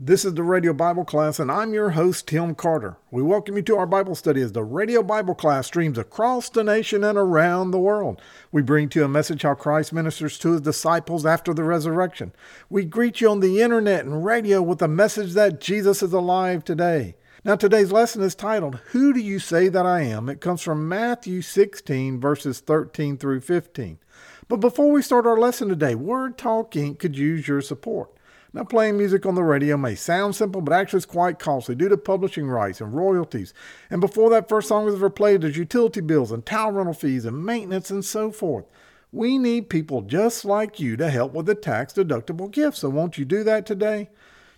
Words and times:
This 0.00 0.24
is 0.24 0.34
the 0.34 0.44
Radio 0.44 0.72
Bible 0.72 1.04
Class, 1.04 1.40
and 1.40 1.50
I'm 1.50 1.74
your 1.74 1.90
host, 1.90 2.28
Tim 2.28 2.54
Carter. 2.54 2.98
We 3.10 3.20
welcome 3.20 3.56
you 3.56 3.62
to 3.62 3.76
our 3.78 3.86
Bible 3.86 4.14
study 4.14 4.40
as 4.40 4.52
the 4.52 4.62
Radio 4.62 5.02
Bible 5.02 5.34
Class 5.34 5.66
streams 5.66 5.98
across 5.98 6.48
the 6.48 6.62
nation 6.62 7.02
and 7.02 7.18
around 7.18 7.72
the 7.72 7.80
world. 7.80 8.22
We 8.52 8.62
bring 8.62 8.88
to 8.90 9.00
you 9.00 9.04
a 9.06 9.08
message 9.08 9.42
how 9.42 9.54
Christ 9.54 9.92
ministers 9.92 10.38
to 10.38 10.52
his 10.52 10.60
disciples 10.60 11.26
after 11.26 11.52
the 11.52 11.64
resurrection. 11.64 12.32
We 12.70 12.84
greet 12.84 13.20
you 13.20 13.28
on 13.28 13.40
the 13.40 13.60
internet 13.60 14.04
and 14.04 14.24
radio 14.24 14.62
with 14.62 14.80
a 14.82 14.86
message 14.86 15.32
that 15.32 15.60
Jesus 15.60 16.00
is 16.00 16.12
alive 16.12 16.62
today. 16.62 17.16
Now, 17.42 17.56
today's 17.56 17.90
lesson 17.90 18.22
is 18.22 18.36
titled, 18.36 18.76
Who 18.92 19.12
Do 19.12 19.18
You 19.18 19.40
Say 19.40 19.66
That 19.66 19.84
I 19.84 20.02
Am? 20.02 20.28
It 20.28 20.40
comes 20.40 20.62
from 20.62 20.88
Matthew 20.88 21.42
16, 21.42 22.20
verses 22.20 22.60
13 22.60 23.16
through 23.16 23.40
15. 23.40 23.98
But 24.46 24.58
before 24.58 24.92
we 24.92 25.02
start 25.02 25.26
our 25.26 25.40
lesson 25.40 25.68
today, 25.68 25.96
Word 25.96 26.38
Talk 26.38 26.70
Inc. 26.74 27.00
could 27.00 27.18
use 27.18 27.48
your 27.48 27.60
support. 27.60 28.12
Now, 28.54 28.64
playing 28.64 28.96
music 28.96 29.26
on 29.26 29.34
the 29.34 29.42
radio 29.42 29.76
may 29.76 29.94
sound 29.94 30.34
simple, 30.34 30.62
but 30.62 30.72
actually 30.72 30.98
it's 30.98 31.06
quite 31.06 31.38
costly 31.38 31.74
due 31.74 31.90
to 31.90 31.98
publishing 31.98 32.48
rights 32.48 32.80
and 32.80 32.94
royalties. 32.94 33.52
And 33.90 34.00
before 34.00 34.30
that 34.30 34.48
first 34.48 34.68
song 34.68 34.88
is 34.88 34.94
ever 34.94 35.10
played, 35.10 35.42
there's 35.42 35.58
utility 35.58 36.00
bills 36.00 36.32
and 36.32 36.44
tower 36.44 36.72
rental 36.72 36.94
fees 36.94 37.26
and 37.26 37.44
maintenance 37.44 37.90
and 37.90 38.04
so 38.04 38.30
forth. 38.30 38.64
We 39.12 39.36
need 39.36 39.68
people 39.68 40.00
just 40.00 40.46
like 40.46 40.80
you 40.80 40.96
to 40.96 41.10
help 41.10 41.34
with 41.34 41.46
the 41.46 41.54
tax 41.54 41.92
deductible 41.92 42.50
gift. 42.50 42.78
So, 42.78 42.88
won't 42.88 43.18
you 43.18 43.26
do 43.26 43.44
that 43.44 43.66
today? 43.66 44.08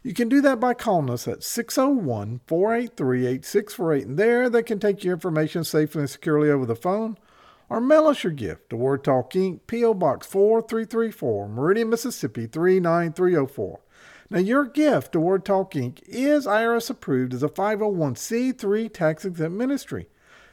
You 0.03 0.15
can 0.15 0.29
do 0.29 0.41
that 0.41 0.61
by 0.61 0.75
calling 0.75 1.11
us 1.11 1.29
at 1.29 1.43
601 1.43 2.41
483 2.47 3.27
8648, 3.27 4.07
and 4.07 4.19
there 4.19 4.48
they 4.48 4.62
can 4.62 4.79
take 4.79 5.05
your 5.05 5.15
information 5.15 5.62
safely 5.65 6.01
and 6.01 6.11
securely 6.11 6.48
over 6.48 6.65
the 6.65 6.77
phone 6.77 7.19
or 7.70 7.80
mail 7.80 8.09
us 8.09 8.24
your 8.24 8.33
gift 8.33 8.69
to 8.69 8.77
Word 8.77 9.05
Talk 9.05 9.33
Inc., 9.33 9.60
P.O. 9.69 9.95
Box 9.95 10.27
4334, 10.27 11.48
Meridian, 11.48 11.88
Mississippi 11.88 12.47
39304. 12.48 13.80
Now, 14.28 14.38
your 14.41 14.65
gift 14.65 15.12
to 15.12 15.20
Word 15.20 15.45
Talk 15.45 15.73
Inc. 15.75 16.01
is 16.06 16.47
IRS 16.47 16.91
approved 16.91 17.33
as 17.33 17.45
a 17.45 17.48
501c3 17.48 18.92
tax 18.92 19.25
exempt 19.25 19.56
ministry. 19.56 20.08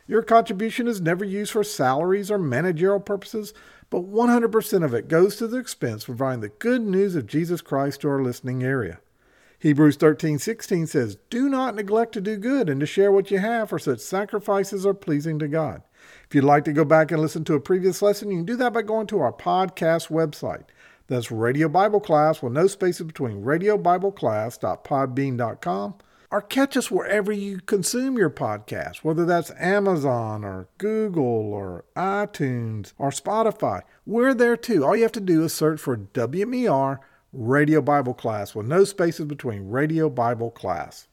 Your 0.05 0.22
contribution 0.22 0.88
is 0.88 1.02
never 1.02 1.25
used 1.25 1.52
for 1.52 1.64
salaries 1.64 2.31
or 2.31 2.38
managerial 2.38 3.00
purposes, 3.00 3.53
but 3.89 4.09
100% 4.09 4.86
of 4.86 4.94
it 4.94 5.08
goes 5.08 5.36
to 5.38 5.47
the 5.47 5.58
expense 5.58 6.03
of 6.03 6.17
providing 6.17 6.42
the 6.42 6.49
good 6.49 6.81
news 6.81 7.16
of 7.16 7.25
Jesus 7.25 7.61
Christ 7.61 8.02
to 8.02 8.09
our 8.09 8.22
listening 8.22 8.64
area. 8.64 8.99
Hebrews 9.59 9.97
13:16 9.97 10.86
says, 10.86 11.17
"Do 11.31 11.49
not 11.49 11.75
neglect 11.75 12.14
to 12.14 12.22
do 12.22 12.38
good 12.38 12.70
and 12.70 12.80
to 12.80 12.86
share 12.86 13.11
what 13.11 13.31
you 13.31 13.39
have, 13.39 13.70
for 13.70 13.80
such 13.80 13.99
sacrifices 13.99 14.86
are 14.86 14.94
pleasing 14.94 15.39
to 15.39 15.47
God." 15.47 15.81
If 16.27 16.36
you'd 16.36 16.44
like 16.44 16.66
to 16.66 16.73
go 16.73 16.86
back 16.86 17.11
and 17.11 17.22
listen 17.22 17.44
to 17.45 17.55
a 17.55 17.59
previous 17.59 18.02
lesson, 18.02 18.31
you 18.31 18.38
can 18.38 18.45
do 18.45 18.55
that 18.58 18.73
by 18.73 18.81
going 18.81 19.08
to 19.08 19.19
our 19.19 19.33
podcast 19.33 20.09
website. 20.09 20.64
That's 21.08 21.31
Radio 21.31 21.69
Bible 21.69 22.02
Class 22.02 22.41
with 22.41 22.53
no 22.53 22.67
spaces 22.67 23.05
between 23.05 23.44
radiobibleclass.podbean.com 23.44 25.95
or 26.30 26.41
catch 26.41 26.75
us 26.75 26.91
wherever 26.91 27.31
you 27.31 27.59
consume 27.61 28.17
your 28.17 28.30
podcast, 28.30 28.97
whether 28.97 29.25
that's 29.25 29.52
Amazon 29.58 30.44
or 30.44 30.67
Google 30.77 31.53
or 31.53 31.86
iTunes 31.95 32.94
or 32.97 33.11
Spotify. 33.11 33.81
We're 34.05 34.33
there 34.33 34.58
too. 34.58 34.86
All 34.86 34.95
you 34.95 35.03
have 35.03 35.11
to 35.14 35.21
do 35.21 35.44
is 35.44 35.53
search 35.53 35.80
for 35.80 35.97
WMER 35.97 36.99
Radio 37.31 37.81
Bible 37.81 38.14
Class 38.14 38.55
with 38.55 38.67
no 38.67 38.83
spaces 38.83 39.25
between 39.25 39.69
Radio 39.69 40.09
Bible 40.09 40.52
Class. 40.52 41.08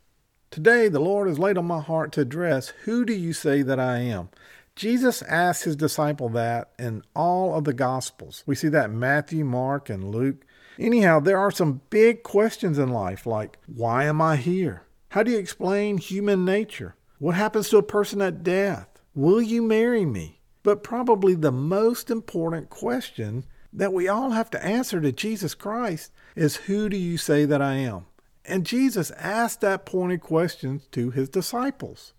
Today, 0.50 0.88
the 0.88 1.00
Lord 1.00 1.28
has 1.28 1.38
laid 1.38 1.58
on 1.58 1.66
my 1.66 1.80
heart 1.80 2.12
to 2.12 2.20
address 2.20 2.68
Who 2.84 3.04
do 3.04 3.12
you 3.12 3.32
say 3.32 3.62
that 3.62 3.80
I 3.80 3.98
am? 3.98 4.28
Jesus 4.76 5.22
asked 5.22 5.64
his 5.64 5.76
disciple 5.76 6.28
that 6.30 6.70
in 6.78 7.02
all 7.14 7.54
of 7.54 7.64
the 7.64 7.72
Gospels. 7.72 8.42
We 8.44 8.56
see 8.56 8.68
that 8.68 8.90
Matthew, 8.90 9.44
Mark, 9.44 9.88
and 9.88 10.10
Luke. 10.10 10.44
Anyhow, 10.78 11.20
there 11.20 11.38
are 11.38 11.52
some 11.52 11.80
big 11.90 12.24
questions 12.24 12.78
in 12.78 12.88
life 12.88 13.26
like 13.26 13.58
why 13.66 14.04
am 14.04 14.20
I 14.20 14.36
here? 14.36 14.82
How 15.10 15.22
do 15.22 15.30
you 15.30 15.38
explain 15.38 15.98
human 15.98 16.44
nature? 16.44 16.96
What 17.18 17.36
happens 17.36 17.68
to 17.68 17.78
a 17.78 17.82
person 17.82 18.20
at 18.20 18.42
death? 18.42 18.88
Will 19.14 19.40
you 19.40 19.62
marry 19.62 20.04
me? 20.04 20.40
But 20.64 20.82
probably 20.82 21.34
the 21.34 21.52
most 21.52 22.10
important 22.10 22.68
question 22.68 23.44
that 23.72 23.92
we 23.92 24.08
all 24.08 24.30
have 24.30 24.50
to 24.50 24.64
answer 24.64 25.00
to 25.00 25.12
Jesus 25.12 25.54
Christ 25.54 26.10
is 26.34 26.56
Who 26.56 26.88
do 26.88 26.96
you 26.96 27.16
say 27.16 27.44
that 27.44 27.62
I 27.62 27.74
am? 27.74 28.06
And 28.44 28.66
Jesus 28.66 29.12
asked 29.12 29.60
that 29.60 29.86
pointed 29.86 30.20
question 30.20 30.82
to 30.90 31.10
his 31.10 31.28
disciples. 31.28 32.12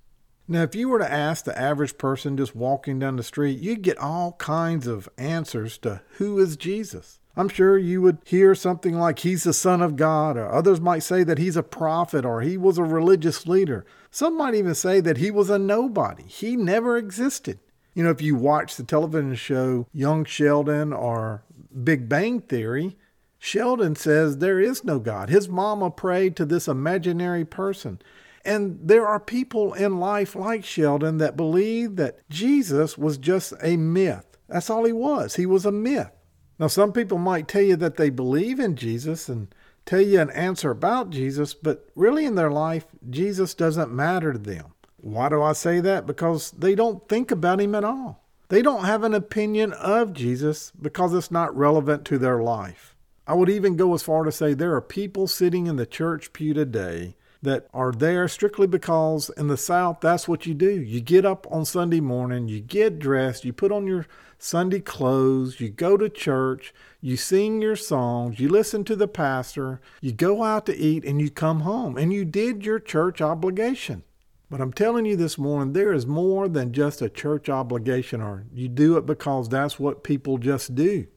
Now, 0.47 0.61
if 0.61 0.75
you 0.75 0.89
were 0.89 0.99
to 0.99 1.11
ask 1.11 1.45
the 1.45 1.57
average 1.59 1.97
person 1.97 2.37
just 2.37 2.55
walking 2.55 2.99
down 2.99 3.15
the 3.15 3.23
street, 3.23 3.59
you'd 3.59 3.81
get 3.81 3.97
all 3.97 4.33
kinds 4.33 4.85
of 4.85 5.09
answers 5.17 5.77
to 5.79 6.01
who 6.17 6.37
is 6.37 6.55
Jesus. 6.55 7.19
I'm 7.35 7.49
sure 7.49 7.77
you 7.77 8.01
would 8.01 8.19
hear 8.23 8.55
something 8.55 8.95
like 8.95 9.19
he's 9.19 9.43
the 9.43 9.53
Son 9.53 9.81
of 9.81 9.95
God, 9.95 10.37
or 10.37 10.49
others 10.49 10.79
might 10.79 10.99
say 10.99 11.23
that 11.23 11.37
he's 11.37 11.57
a 11.57 11.63
prophet 11.63 12.25
or 12.25 12.41
he 12.41 12.57
was 12.57 12.77
a 12.77 12.83
religious 12.83 13.47
leader. 13.47 13.85
Some 14.11 14.37
might 14.37 14.53
even 14.53 14.75
say 14.75 15.01
that 15.01 15.17
he 15.17 15.31
was 15.31 15.49
a 15.49 15.59
nobody. 15.59 16.23
He 16.23 16.55
never 16.55 16.95
existed. 16.95 17.59
You 17.93 18.03
know, 18.03 18.11
if 18.11 18.21
you 18.21 18.35
watch 18.35 18.75
the 18.75 18.83
television 18.83 19.35
show 19.35 19.87
Young 19.91 20.25
Sheldon 20.25 20.93
or 20.93 21.43
Big 21.83 22.07
Bang 22.07 22.41
Theory, 22.41 22.95
Sheldon 23.39 23.95
says 23.95 24.37
there 24.37 24.59
is 24.59 24.83
no 24.83 24.99
God. 24.99 25.29
His 25.29 25.49
mama 25.49 25.91
prayed 25.91 26.35
to 26.35 26.45
this 26.45 26.67
imaginary 26.67 27.45
person. 27.45 27.99
And 28.45 28.79
there 28.81 29.07
are 29.07 29.19
people 29.19 29.73
in 29.73 29.99
life 29.99 30.35
like 30.35 30.63
Sheldon 30.63 31.17
that 31.17 31.35
believe 31.35 31.95
that 31.95 32.19
Jesus 32.29 32.97
was 32.97 33.17
just 33.17 33.53
a 33.61 33.75
myth. 33.75 34.37
That's 34.47 34.69
all 34.69 34.85
he 34.85 34.93
was. 34.93 35.35
He 35.35 35.45
was 35.45 35.65
a 35.65 35.71
myth. 35.71 36.11
Now, 36.59 36.67
some 36.67 36.93
people 36.93 37.17
might 37.17 37.47
tell 37.47 37.63
you 37.63 37.75
that 37.77 37.97
they 37.97 38.09
believe 38.09 38.59
in 38.59 38.75
Jesus 38.75 39.27
and 39.27 39.53
tell 39.85 40.01
you 40.01 40.21
an 40.21 40.29
answer 40.29 40.71
about 40.71 41.09
Jesus, 41.09 41.53
but 41.53 41.89
really 41.95 42.25
in 42.25 42.35
their 42.35 42.51
life, 42.51 42.85
Jesus 43.09 43.53
doesn't 43.53 43.91
matter 43.91 44.31
to 44.31 44.39
them. 44.39 44.73
Why 44.97 45.29
do 45.29 45.41
I 45.41 45.53
say 45.53 45.81
that? 45.81 46.07
Because 46.07 46.51
they 46.51 46.75
don't 46.75 47.07
think 47.09 47.31
about 47.31 47.59
him 47.59 47.75
at 47.75 47.83
all. 47.83 48.23
They 48.49 48.61
don't 48.61 48.85
have 48.85 49.03
an 49.03 49.13
opinion 49.13 49.73
of 49.73 50.13
Jesus 50.13 50.71
because 50.79 51.13
it's 51.13 51.31
not 51.31 51.55
relevant 51.55 52.05
to 52.05 52.17
their 52.17 52.41
life. 52.41 52.95
I 53.27 53.33
would 53.33 53.49
even 53.49 53.75
go 53.75 53.93
as 53.93 54.03
far 54.03 54.23
to 54.23 54.31
say 54.31 54.53
there 54.53 54.75
are 54.75 54.81
people 54.81 55.27
sitting 55.27 55.67
in 55.67 55.77
the 55.77 55.85
church 55.85 56.31
pew 56.31 56.53
today 56.53 57.15
that 57.45 57.67
are 57.73 57.91
there 57.91 58.27
strictly 58.27 58.67
because 58.67 59.31
in 59.37 59.47
the 59.47 59.57
South, 59.57 60.01
that's 60.01 60.27
what 60.27 60.45
you 60.45 60.53
do. 60.53 60.69
You 60.69 60.99
get 60.99 61.25
up 61.25 61.47
on 61.49 61.65
Sunday 61.65 62.01
morning, 62.01 62.47
you 62.47 62.59
get 62.59 62.99
dressed, 62.99 63.45
you 63.45 63.53
put 63.53 63.71
on 63.71 63.87
your 63.87 64.05
Sunday 64.37 64.81
clothes, 64.81 65.59
you 65.59 65.69
go 65.69 65.95
to 65.95 66.09
church, 66.09 66.73
you 66.99 67.15
sing 67.15 67.61
your 67.61 67.75
songs, 67.75 68.39
you 68.39 68.49
listen 68.49 68.83
to 68.83 68.95
the 68.95 69.07
pastor, 69.07 69.79
you 70.01 70.11
go 70.11 70.43
out 70.43 70.65
to 70.65 70.75
eat, 70.75 71.05
and 71.05 71.21
you 71.21 71.29
come 71.29 71.61
home. 71.61 71.97
And 71.97 72.11
you 72.11 72.25
did 72.25 72.65
your 72.65 72.79
church 72.79 73.21
obligation. 73.21 74.03
But 74.49 74.61
I'm 74.61 74.73
telling 74.73 75.05
you 75.05 75.15
this 75.15 75.37
morning, 75.37 75.73
there 75.73 75.93
is 75.93 76.05
more 76.05 76.47
than 76.47 76.73
just 76.73 77.01
a 77.01 77.09
church 77.09 77.49
obligation, 77.49 78.21
or 78.21 78.45
you 78.53 78.67
do 78.67 78.97
it 78.97 79.05
because 79.05 79.49
that's 79.49 79.79
what 79.79 80.03
people 80.03 80.37
just 80.37 80.75
do. 80.75 81.07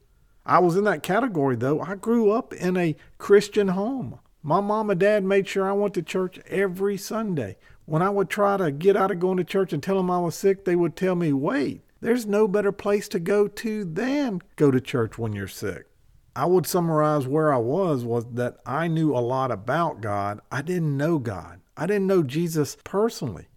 I 0.45 0.59
was 0.59 0.75
in 0.75 0.83
that 0.85 1.03
category, 1.03 1.55
though. 1.55 1.79
I 1.79 1.95
grew 1.95 2.31
up 2.31 2.53
in 2.53 2.75
a 2.75 2.95
Christian 3.17 3.69
home. 3.69 4.19
My 4.41 4.61
mom 4.61 4.89
and 4.89 4.99
dad 4.99 5.25
made 5.25 5.47
sure 5.47 5.69
I 5.69 5.73
went 5.73 5.93
to 5.95 6.01
church 6.01 6.39
every 6.47 6.97
Sunday. 6.97 7.57
When 7.85 8.01
I 8.01 8.09
would 8.09 8.29
try 8.29 8.55
to 8.55 8.71
get 8.71 8.95
out 8.95 9.11
of 9.11 9.19
going 9.19 9.37
to 9.37 9.43
church 9.43 9.73
and 9.73 9.83
tell 9.83 9.97
them 9.97 10.09
I 10.09 10.19
was 10.19 10.35
sick, 10.35 10.63
they 10.63 10.75
would 10.75 10.95
tell 10.95 11.15
me, 11.15 11.33
wait, 11.33 11.81
there's 11.99 12.25
no 12.25 12.47
better 12.47 12.71
place 12.71 13.09
to 13.09 13.19
go 13.19 13.47
to 13.47 13.83
than 13.83 14.41
go 14.55 14.71
to 14.71 14.79
church 14.79 15.17
when 15.17 15.33
you're 15.33 15.47
sick. 15.47 15.87
I 16.35 16.45
would 16.45 16.65
summarize 16.65 17.27
where 17.27 17.51
I 17.51 17.57
was 17.57 18.05
was 18.05 18.25
that 18.33 18.59
I 18.65 18.87
knew 18.87 19.13
a 19.13 19.19
lot 19.19 19.51
about 19.51 19.99
God. 19.99 20.39
I 20.49 20.61
didn't 20.61 20.95
know 20.95 21.19
God. 21.19 21.59
I 21.75 21.85
didn't 21.85 22.07
know 22.07 22.23
Jesus 22.23 22.77
personally. 22.85 23.47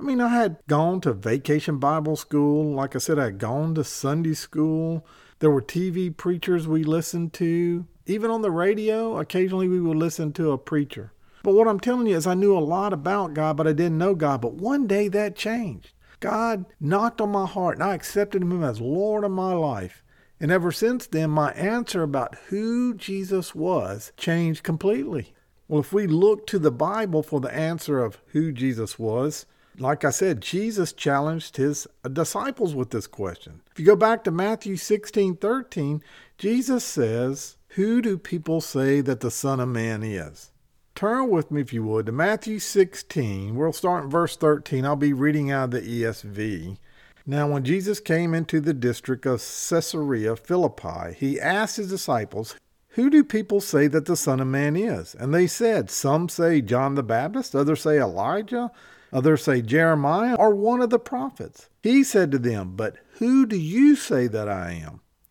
I 0.00 0.02
mean, 0.02 0.20
I 0.20 0.28
had 0.28 0.56
gone 0.66 1.00
to 1.02 1.12
vacation 1.12 1.78
Bible 1.78 2.16
school. 2.16 2.74
Like 2.74 2.96
I 2.96 2.98
said, 2.98 3.20
I 3.20 3.26
had 3.26 3.38
gone 3.38 3.76
to 3.76 3.84
Sunday 3.84 4.34
school. 4.34 5.06
There 5.38 5.50
were 5.50 5.62
TV 5.62 6.16
preachers 6.16 6.66
we 6.66 6.82
listened 6.82 7.32
to. 7.34 7.86
Even 8.06 8.30
on 8.30 8.42
the 8.42 8.50
radio, 8.50 9.18
occasionally 9.18 9.68
we 9.68 9.80
would 9.80 9.96
listen 9.96 10.32
to 10.32 10.52
a 10.52 10.58
preacher. 10.58 11.12
But 11.42 11.54
what 11.54 11.68
I'm 11.68 11.80
telling 11.80 12.06
you 12.06 12.16
is, 12.16 12.26
I 12.26 12.34
knew 12.34 12.56
a 12.56 12.60
lot 12.60 12.92
about 12.92 13.34
God, 13.34 13.56
but 13.56 13.66
I 13.66 13.72
didn't 13.72 13.98
know 13.98 14.14
God. 14.14 14.40
But 14.40 14.54
one 14.54 14.86
day 14.86 15.08
that 15.08 15.34
changed. 15.34 15.92
God 16.20 16.66
knocked 16.80 17.20
on 17.20 17.30
my 17.30 17.46
heart, 17.46 17.76
and 17.76 17.82
I 17.82 17.94
accepted 17.94 18.42
Him 18.42 18.62
as 18.62 18.80
Lord 18.80 19.24
of 19.24 19.32
my 19.32 19.52
life. 19.54 20.04
And 20.38 20.50
ever 20.50 20.70
since 20.70 21.06
then, 21.06 21.30
my 21.30 21.52
answer 21.52 22.02
about 22.02 22.36
who 22.48 22.94
Jesus 22.94 23.54
was 23.54 24.12
changed 24.16 24.62
completely. 24.62 25.34
Well, 25.68 25.80
if 25.80 25.92
we 25.92 26.06
look 26.06 26.46
to 26.48 26.58
the 26.58 26.70
Bible 26.70 27.22
for 27.22 27.40
the 27.40 27.52
answer 27.52 28.04
of 28.04 28.18
who 28.28 28.52
Jesus 28.52 28.98
was, 28.98 29.46
like 29.78 30.04
I 30.04 30.10
said, 30.10 30.40
Jesus 30.40 30.92
challenged 30.92 31.56
his 31.56 31.86
disciples 32.12 32.74
with 32.74 32.90
this 32.90 33.06
question. 33.06 33.62
If 33.72 33.80
you 33.80 33.86
go 33.86 33.96
back 33.96 34.22
to 34.24 34.30
Matthew 34.30 34.76
16 34.76 35.36
13, 35.36 36.02
Jesus 36.38 36.84
says, 36.84 37.56
who 37.74 38.02
do 38.02 38.18
people 38.18 38.60
say 38.60 39.00
that 39.00 39.20
the 39.20 39.30
Son 39.30 39.58
of 39.58 39.68
Man 39.68 40.02
is? 40.02 40.50
Turn 40.94 41.30
with 41.30 41.50
me, 41.50 41.62
if 41.62 41.72
you 41.72 41.82
would, 41.84 42.04
to 42.04 42.12
Matthew 42.12 42.58
16. 42.58 43.54
We'll 43.54 43.72
start 43.72 44.04
in 44.04 44.10
verse 44.10 44.36
13. 44.36 44.84
I'll 44.84 44.94
be 44.94 45.14
reading 45.14 45.50
out 45.50 45.64
of 45.64 45.70
the 45.70 46.02
ESV. 46.02 46.76
Now, 47.24 47.48
when 47.48 47.64
Jesus 47.64 47.98
came 47.98 48.34
into 48.34 48.60
the 48.60 48.74
district 48.74 49.24
of 49.24 49.40
Caesarea 49.40 50.36
Philippi, 50.36 51.14
he 51.16 51.40
asked 51.40 51.78
his 51.78 51.88
disciples, 51.88 52.56
Who 52.90 53.08
do 53.08 53.24
people 53.24 53.62
say 53.62 53.86
that 53.86 54.04
the 54.04 54.16
Son 54.16 54.40
of 54.40 54.48
Man 54.48 54.76
is? 54.76 55.14
And 55.14 55.32
they 55.32 55.46
said, 55.46 55.90
Some 55.90 56.28
say 56.28 56.60
John 56.60 56.94
the 56.94 57.02
Baptist, 57.02 57.54
others 57.54 57.80
say 57.80 57.98
Elijah, 57.98 58.70
others 59.14 59.44
say 59.44 59.62
Jeremiah, 59.62 60.34
or 60.34 60.54
one 60.54 60.82
of 60.82 60.90
the 60.90 60.98
prophets. 60.98 61.70
He 61.82 62.04
said 62.04 62.30
to 62.32 62.38
them, 62.38 62.74
But 62.76 62.96
who 63.12 63.46
do 63.46 63.56
you 63.56 63.96
say 63.96 64.26
that 64.26 64.48
I 64.50 64.72
am? 64.72 65.00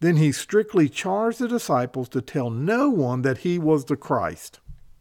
Then 0.00 0.16
he 0.16 0.32
strictly 0.32 0.88
charged 0.88 1.38
the 1.38 1.48
disciples 1.48 2.08
to 2.10 2.20
tell 2.20 2.50
no 2.50 2.90
one 2.90 3.22
that 3.22 3.38
he 3.38 3.58
was 3.58 3.84
the 3.84 3.96
Christ. 3.96 4.60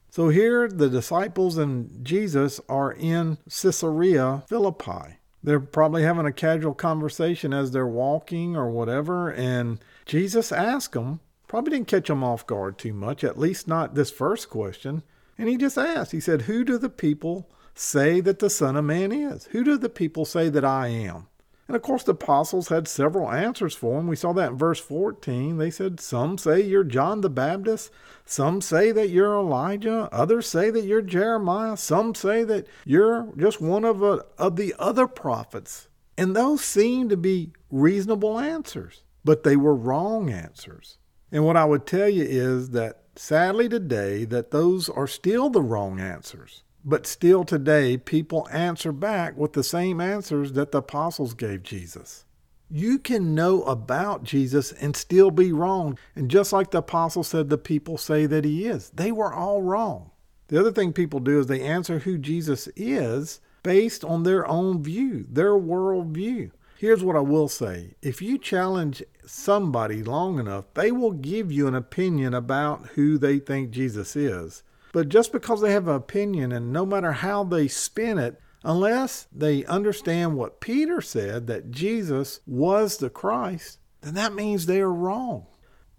So 0.10 0.30
here 0.30 0.68
the 0.68 0.90
disciples 0.90 1.58
and 1.58 2.04
Jesus 2.04 2.62
are 2.70 2.92
in 2.92 3.38
Caesarea 3.50 4.44
Philippi 4.48 5.18
they're 5.46 5.60
probably 5.60 6.02
having 6.02 6.26
a 6.26 6.32
casual 6.32 6.74
conversation 6.74 7.54
as 7.54 7.70
they're 7.70 7.88
walking 7.88 8.56
or 8.56 8.70
whatever. 8.70 9.30
And 9.30 9.80
Jesus 10.06 10.52
asked 10.52 10.94
them, 10.94 11.20
probably 11.48 11.72
didn't 11.72 11.88
catch 11.88 12.08
them 12.08 12.24
off 12.24 12.48
guard 12.48 12.80
too 12.80 12.94
much, 12.94 13.24
at 13.24 13.38
least 13.38 13.68
not 13.68 13.94
this 13.94 14.10
first 14.10 14.50
question. 14.50 15.04
And 15.38 15.48
he 15.48 15.56
just 15.56 15.78
asked, 15.78 16.12
he 16.12 16.20
said, 16.20 16.44
Who 16.44 16.64
do 16.64 16.80
the 16.80 16.90
people 16.90 17.48
say 17.76 18.22
that 18.22 18.40
the 18.40 18.50
Son 18.50 18.76
of 18.76 18.86
Man 18.86 19.12
is? 19.12 19.46
Who 19.48 19.64
do 19.64 19.78
the 19.78 19.90
people 19.90 20.26
say 20.26 20.50
that 20.50 20.66
I 20.66 20.88
am? 20.88 21.28
And 21.68 21.76
of 21.76 21.82
course, 21.82 22.04
the 22.04 22.12
apostles 22.12 22.68
had 22.68 22.88
several 22.88 23.32
answers 23.32 23.74
for 23.74 24.00
him. 24.00 24.08
We 24.08 24.16
saw 24.16 24.34
that 24.34 24.52
in 24.52 24.58
verse 24.58 24.80
14. 24.80 25.58
They 25.58 25.72
said, 25.72 26.00
Some 26.00 26.38
say 26.38 26.62
you're 26.62 26.84
John 26.84 27.22
the 27.22 27.30
Baptist. 27.30 27.92
Some 28.24 28.62
say 28.62 28.92
that 28.92 29.10
you're 29.10 29.36
Elijah. 29.36 30.08
Others 30.12 30.48
say 30.48 30.70
that 30.70 30.86
you're 30.86 31.02
Jeremiah. 31.02 31.76
Some 31.76 32.14
say 32.14 32.44
that 32.44 32.68
you're 32.86 33.34
just 33.36 33.62
one 33.62 33.84
of, 33.84 34.04
a, 34.04 34.06
uh, 34.06 34.22
of 34.38 34.58
the 34.58 34.76
other 34.78 35.08
prophets. 35.08 35.88
And 36.18 36.36
those 36.36 36.62
seemed 36.62 37.10
to 37.10 37.18
be 37.18 37.52
reasonable 37.72 38.40
answers, 38.40 39.02
but 39.24 39.44
they 39.44 39.56
were 39.56 39.76
wrong 39.76 40.30
answers. 40.30 40.98
And 41.32 41.44
what 41.46 41.58
I 41.58 41.66
would 41.66 41.86
tell 41.86 42.08
you 42.08 42.24
is 42.24 42.70
that 42.70 43.02
sadly 43.16 43.68
today, 43.68 44.24
that 44.26 44.52
those 44.52 44.88
are 44.88 45.08
still 45.08 45.50
the 45.50 45.62
wrong 45.62 46.00
answers. 46.00 46.64
But 46.88 47.08
still 47.08 47.44
today, 47.44 47.98
people 47.98 48.48
answer 48.52 48.92
back 48.92 49.36
with 49.36 49.54
the 49.54 49.64
same 49.64 50.00
answers 50.00 50.52
that 50.52 50.72
the 50.72 50.78
apostles 50.78 51.34
gave 51.34 51.64
Jesus. 51.64 52.26
You 52.70 53.00
can 53.00 53.34
know 53.34 53.64
about 53.64 54.24
Jesus 54.24 54.72
and 54.72 54.96
still 54.96 55.32
be 55.32 55.52
wrong. 55.52 55.98
And 56.16 56.30
just 56.30 56.54
like 56.54 56.70
the 56.70 56.78
apostles 56.80 57.30
said, 57.30 57.50
the 57.50 57.58
people 57.58 57.98
say 57.98 58.28
that 58.28 58.46
he 58.46 58.68
is. 58.68 58.92
They 58.92 59.12
were 59.12 59.34
all 59.34 59.64
wrong. 59.64 60.12
The 60.48 60.60
other 60.60 60.72
thing 60.72 60.94
people 60.94 61.20
do 61.20 61.40
is 61.40 61.48
they 61.48 61.62
answer 61.62 62.00
who 62.00 62.20
Jesus 62.20 62.70
is 62.76 63.40
based 63.64 64.06
on 64.06 64.22
their 64.22 64.48
own 64.48 64.84
view, 64.84 65.26
their 65.28 65.54
worldview. 65.54 66.52
Here's 66.78 67.04
what 67.04 67.16
I 67.16 67.22
will 67.22 67.48
say 67.48 67.96
if 68.04 68.22
you 68.22 68.38
challenge 68.38 69.02
somebody 69.26 70.04
long 70.04 70.38
enough, 70.38 70.66
they 70.76 70.92
will 70.92 71.14
give 71.14 71.52
you 71.52 71.68
an 71.68 71.74
opinion 71.74 72.36
about 72.36 72.90
who 72.90 73.18
they 73.18 73.40
think 73.40 73.72
Jesus 73.72 74.16
is. 74.16 74.62
But 74.96 75.10
just 75.10 75.34
because 75.34 75.60
they 75.60 75.74
have 75.74 75.90
an 75.90 75.96
opinion, 75.96 76.54
and 76.54 76.72
no 76.72 76.86
matter 76.86 77.12
how 77.12 77.44
they 77.44 77.68
spin 77.68 78.18
it, 78.18 78.40
unless 78.64 79.28
they 79.30 79.66
understand 79.66 80.38
what 80.38 80.62
Peter 80.62 81.02
said, 81.02 81.48
that 81.48 81.70
Jesus 81.70 82.40
was 82.48 82.96
the 82.96 83.10
Christ, 83.10 83.80
then 84.00 84.14
that 84.14 84.34
means 84.34 84.68
they 84.68 84.80
are 84.80 84.90
wrong. 84.90 85.48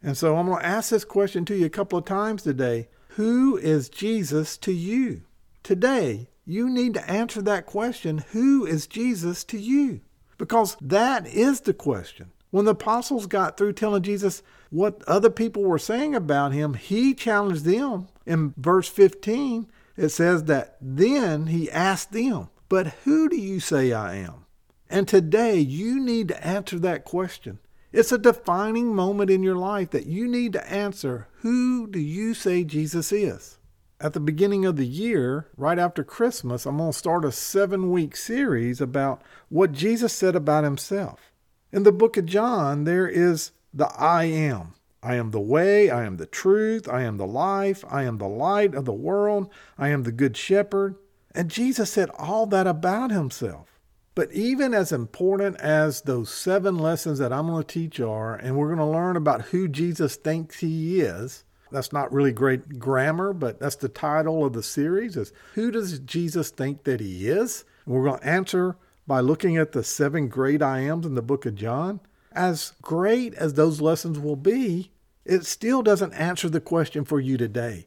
And 0.03 0.17
so 0.17 0.39
I'm 0.39 0.47
going 0.47 0.61
to 0.61 0.67
ask 0.67 0.89
this 0.89 1.05
question 1.05 1.45
to 1.45 1.55
you 1.55 1.67
a 1.67 1.69
couple 1.69 1.99
of 1.99 2.07
times 2.07 2.43
today 2.43 2.89
Who 3.09 3.59
is 3.59 3.91
Jesus 3.91 4.57
to 4.57 4.73
you? 4.73 5.25
Today, 5.63 6.31
you 6.47 6.71
need 6.71 6.95
to 6.95 7.11
answer 7.11 7.43
that 7.43 7.67
question 7.67 8.25
Who 8.31 8.65
is 8.65 8.87
Jesus 8.87 9.45
to 9.45 9.59
you? 9.59 10.01
Because 10.39 10.75
that 10.81 11.27
is 11.27 11.61
the 11.61 11.75
question. 11.75 12.33
When 12.51 12.65
the 12.65 12.73
apostles 12.73 13.27
got 13.27 13.57
through 13.57 13.75
telling 13.75 14.03
Jesus 14.03 14.43
what 14.71 15.03
other 15.07 15.31
people 15.31 15.65
were 15.65 15.79
saying 15.79 16.15
about 16.15 16.53
him, 16.53 16.75
he 16.75 17.15
challenged 17.15 17.65
them. 17.65 18.09
In 18.25 18.55
verse 18.57 18.89
15, 18.89 19.67
it 19.97 20.09
says 20.11 20.45
that 20.45 20.77
then 20.81 21.47
he 21.47 21.71
asked 21.71 22.13
them, 22.13 22.49
But 22.69 22.89
who 23.05 23.29
do 23.29 23.37
you 23.37 23.61
say 23.61 23.93
I 23.93 24.17
am? 24.17 24.47
And 24.89 25.09
today 25.09 25.59
you 25.59 25.99
need 25.99 26.29
to 26.29 26.47
answer 26.47 26.79
that 26.79 27.05
question. 27.05 27.59
It's 27.93 28.13
a 28.13 28.19
defining 28.19 28.95
moment 28.95 29.31
in 29.31 29.43
your 29.43 29.57
life 29.57 29.91
that 29.91 30.07
you 30.07 30.29
need 30.29 30.53
to 30.53 30.71
answer 30.71 31.29
Who 31.39 31.87
do 31.87 31.99
you 31.99 32.35
say 32.35 32.63
Jesus 32.65 33.11
is? 33.11 33.59
At 33.99 34.13
the 34.13 34.21
beginning 34.21 34.67
of 34.67 34.77
the 34.77 34.87
year, 34.87 35.49
right 35.57 35.79
after 35.79 36.05
Christmas, 36.05 36.67
I'm 36.67 36.77
going 36.77 36.93
to 36.93 36.99
start 36.99 37.25
a 37.25 37.33
seven 37.33 37.91
week 37.91 38.15
series 38.15 38.81
about 38.83 39.23
what 39.49 39.73
Jesus 39.73 40.13
said 40.13 40.37
about 40.37 40.65
himself. 40.65 41.33
In 41.77 41.83
the 41.83 41.93
book 41.93 42.17
of 42.17 42.25
John, 42.25 42.85
there 42.85 43.07
is 43.07 43.51
the 43.75 43.89
I 43.89 44.25
am. 44.25 44.73
I 45.03 45.17
am 45.17 45.31
the 45.31 45.39
way, 45.39 45.91
I 45.91 46.07
am 46.07 46.17
the 46.17 46.25
truth, 46.25 46.89
I 46.89 47.03
am 47.03 47.19
the 47.19 47.27
life, 47.27 47.85
I 47.91 48.05
am 48.05 48.17
the 48.17 48.27
light 48.27 48.75
of 48.75 48.87
the 48.87 48.95
world, 48.95 49.51
I 49.77 49.89
am 49.89 50.05
the 50.05 50.11
good 50.11 50.39
shepherd. 50.39 50.95
And 51.35 51.51
Jesus 51.51 51.93
said 51.93 52.09
all 52.17 52.47
that 52.47 52.67
about 52.67 53.11
himself. 53.11 53.79
But 54.15 54.33
even 54.33 54.73
as 54.73 54.91
important 54.91 55.61
as 55.61 56.01
those 56.01 56.33
seven 56.33 56.79
lessons 56.79 57.19
that 57.19 57.31
I'm 57.31 57.47
going 57.47 57.63
to 57.63 57.69
teach 57.69 58.01
are, 58.01 58.37
and 58.37 58.57
we're 58.57 58.75
going 58.75 58.79
to 58.79 58.87
learn 58.87 59.19
about 59.19 59.43
who 59.43 59.69
Jesus 59.69 60.17
thinks 60.17 60.61
he 60.61 61.03
is, 61.03 61.45
that's 61.71 61.93
not 61.93 62.11
really 62.11 62.33
great 62.33 62.79
grammar, 62.79 63.35
but 63.35 63.61
that's 63.61 63.77
the 63.77 63.91
title 63.91 64.47
of 64.47 64.55
the 64.55 64.63
series 64.63 65.15
is 65.15 65.31
Who 65.53 65.71
Does 65.71 65.99
Jesus 65.99 66.49
Think 66.49 66.85
That 66.85 67.01
He 67.01 67.29
Is? 67.29 67.67
And 67.85 67.95
we're 67.95 68.09
going 68.09 68.21
to 68.21 68.27
answer 68.27 68.79
by 69.07 69.21
looking 69.21 69.57
at 69.57 69.73
the 69.73 69.85
seven 69.85 70.29
great 70.29 70.63
I 70.63 70.81
ams 70.81 71.07
in 71.07 71.15
the 71.15 71.23
book 71.23 71.47
of 71.47 71.55
John, 71.55 72.01
as 72.33 72.73
great 72.83 73.35
as 73.35 73.55
those 73.55 73.81
lessons 73.81 74.19
will 74.19 74.37
be, 74.37 74.91
it 75.25 75.45
still 75.45 75.83
doesn't 75.83 76.13
answer 76.15 76.49
the 76.49 76.61
question 76.61 77.05
for 77.05 77.21
you 77.21 77.37
today. 77.37 77.87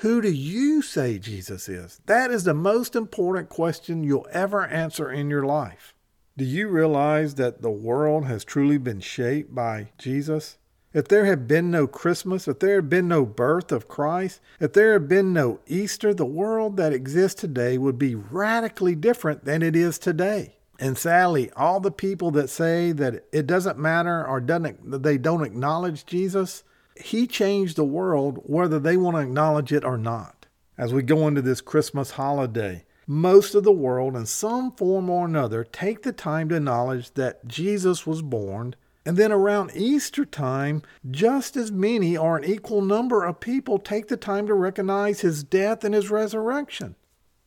Who 0.00 0.22
do 0.22 0.30
you 0.30 0.80
say 0.80 1.18
Jesus 1.18 1.68
is? 1.68 2.00
That 2.06 2.30
is 2.30 2.44
the 2.44 2.54
most 2.54 2.96
important 2.96 3.48
question 3.48 4.02
you'll 4.02 4.26
ever 4.32 4.66
answer 4.66 5.10
in 5.10 5.28
your 5.28 5.44
life. 5.44 5.94
Do 6.38 6.44
you 6.44 6.68
realize 6.68 7.34
that 7.34 7.60
the 7.60 7.70
world 7.70 8.24
has 8.24 8.44
truly 8.44 8.78
been 8.78 9.00
shaped 9.00 9.54
by 9.54 9.88
Jesus? 9.98 10.56
If 10.94 11.06
there 11.06 11.26
had 11.26 11.46
been 11.46 11.70
no 11.70 11.86
Christmas, 11.86 12.48
if 12.48 12.58
there 12.60 12.76
had 12.76 12.88
been 12.88 13.08
no 13.08 13.26
birth 13.26 13.70
of 13.70 13.88
Christ, 13.88 14.40
if 14.58 14.72
there 14.72 14.94
had 14.94 15.08
been 15.08 15.32
no 15.32 15.60
Easter, 15.66 16.14
the 16.14 16.24
world 16.24 16.76
that 16.78 16.92
exists 16.92 17.40
today 17.40 17.76
would 17.76 17.98
be 17.98 18.14
radically 18.14 18.94
different 18.94 19.44
than 19.44 19.62
it 19.62 19.76
is 19.76 19.98
today. 19.98 20.56
And 20.80 20.96
sadly, 20.96 21.50
all 21.54 21.78
the 21.78 21.90
people 21.90 22.30
that 22.30 22.48
say 22.48 22.92
that 22.92 23.26
it 23.32 23.46
doesn't 23.46 23.78
matter 23.78 24.26
or 24.26 24.40
doesn't 24.40 25.02
they 25.02 25.18
don't 25.18 25.44
acknowledge 25.44 26.06
Jesus, 26.06 26.64
he 26.96 27.26
changed 27.26 27.76
the 27.76 27.84
world 27.84 28.40
whether 28.44 28.78
they 28.78 28.96
want 28.96 29.16
to 29.16 29.22
acknowledge 29.22 29.72
it 29.72 29.84
or 29.84 29.98
not. 29.98 30.46
As 30.78 30.94
we 30.94 31.02
go 31.02 31.28
into 31.28 31.42
this 31.42 31.60
Christmas 31.60 32.12
holiday, 32.12 32.86
most 33.06 33.54
of 33.54 33.62
the 33.62 33.72
world 33.72 34.16
in 34.16 34.24
some 34.24 34.72
form 34.72 35.10
or 35.10 35.26
another 35.26 35.64
take 35.64 36.02
the 36.02 36.12
time 36.12 36.48
to 36.48 36.56
acknowledge 36.56 37.12
that 37.12 37.46
Jesus 37.46 38.06
was 38.06 38.22
born. 38.22 38.74
And 39.04 39.18
then 39.18 39.32
around 39.32 39.72
Easter 39.74 40.24
time, 40.24 40.82
just 41.10 41.56
as 41.56 41.70
many 41.70 42.16
or 42.16 42.38
an 42.38 42.44
equal 42.44 42.80
number 42.80 43.24
of 43.24 43.40
people 43.40 43.78
take 43.78 44.08
the 44.08 44.16
time 44.16 44.46
to 44.46 44.54
recognize 44.54 45.20
his 45.20 45.42
death 45.44 45.84
and 45.84 45.94
his 45.94 46.10
resurrection. 46.10 46.94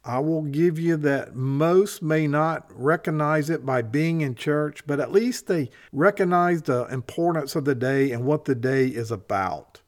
I 0.05 0.19
will 0.19 0.41
give 0.41 0.77
you 0.77 0.97
that 0.97 1.33
most 1.33 2.03
may 2.03 2.27
not 2.27 2.69
recognize 2.73 3.49
it 3.49 3.65
by 3.65 3.81
being 3.81 4.19
in 4.19 4.35
church, 4.35 4.85
but 4.85 4.99
at 4.99 5.13
least 5.13 5.47
they 5.47 5.69
recognize 5.93 6.63
the 6.63 6.85
importance 6.87 7.55
of 7.55 7.63
the 7.63 7.75
day 7.75 8.11
and 8.11 8.25
what 8.25 8.43
the 8.43 8.55
day 8.55 8.87
is 8.87 9.11
about. 9.11 9.79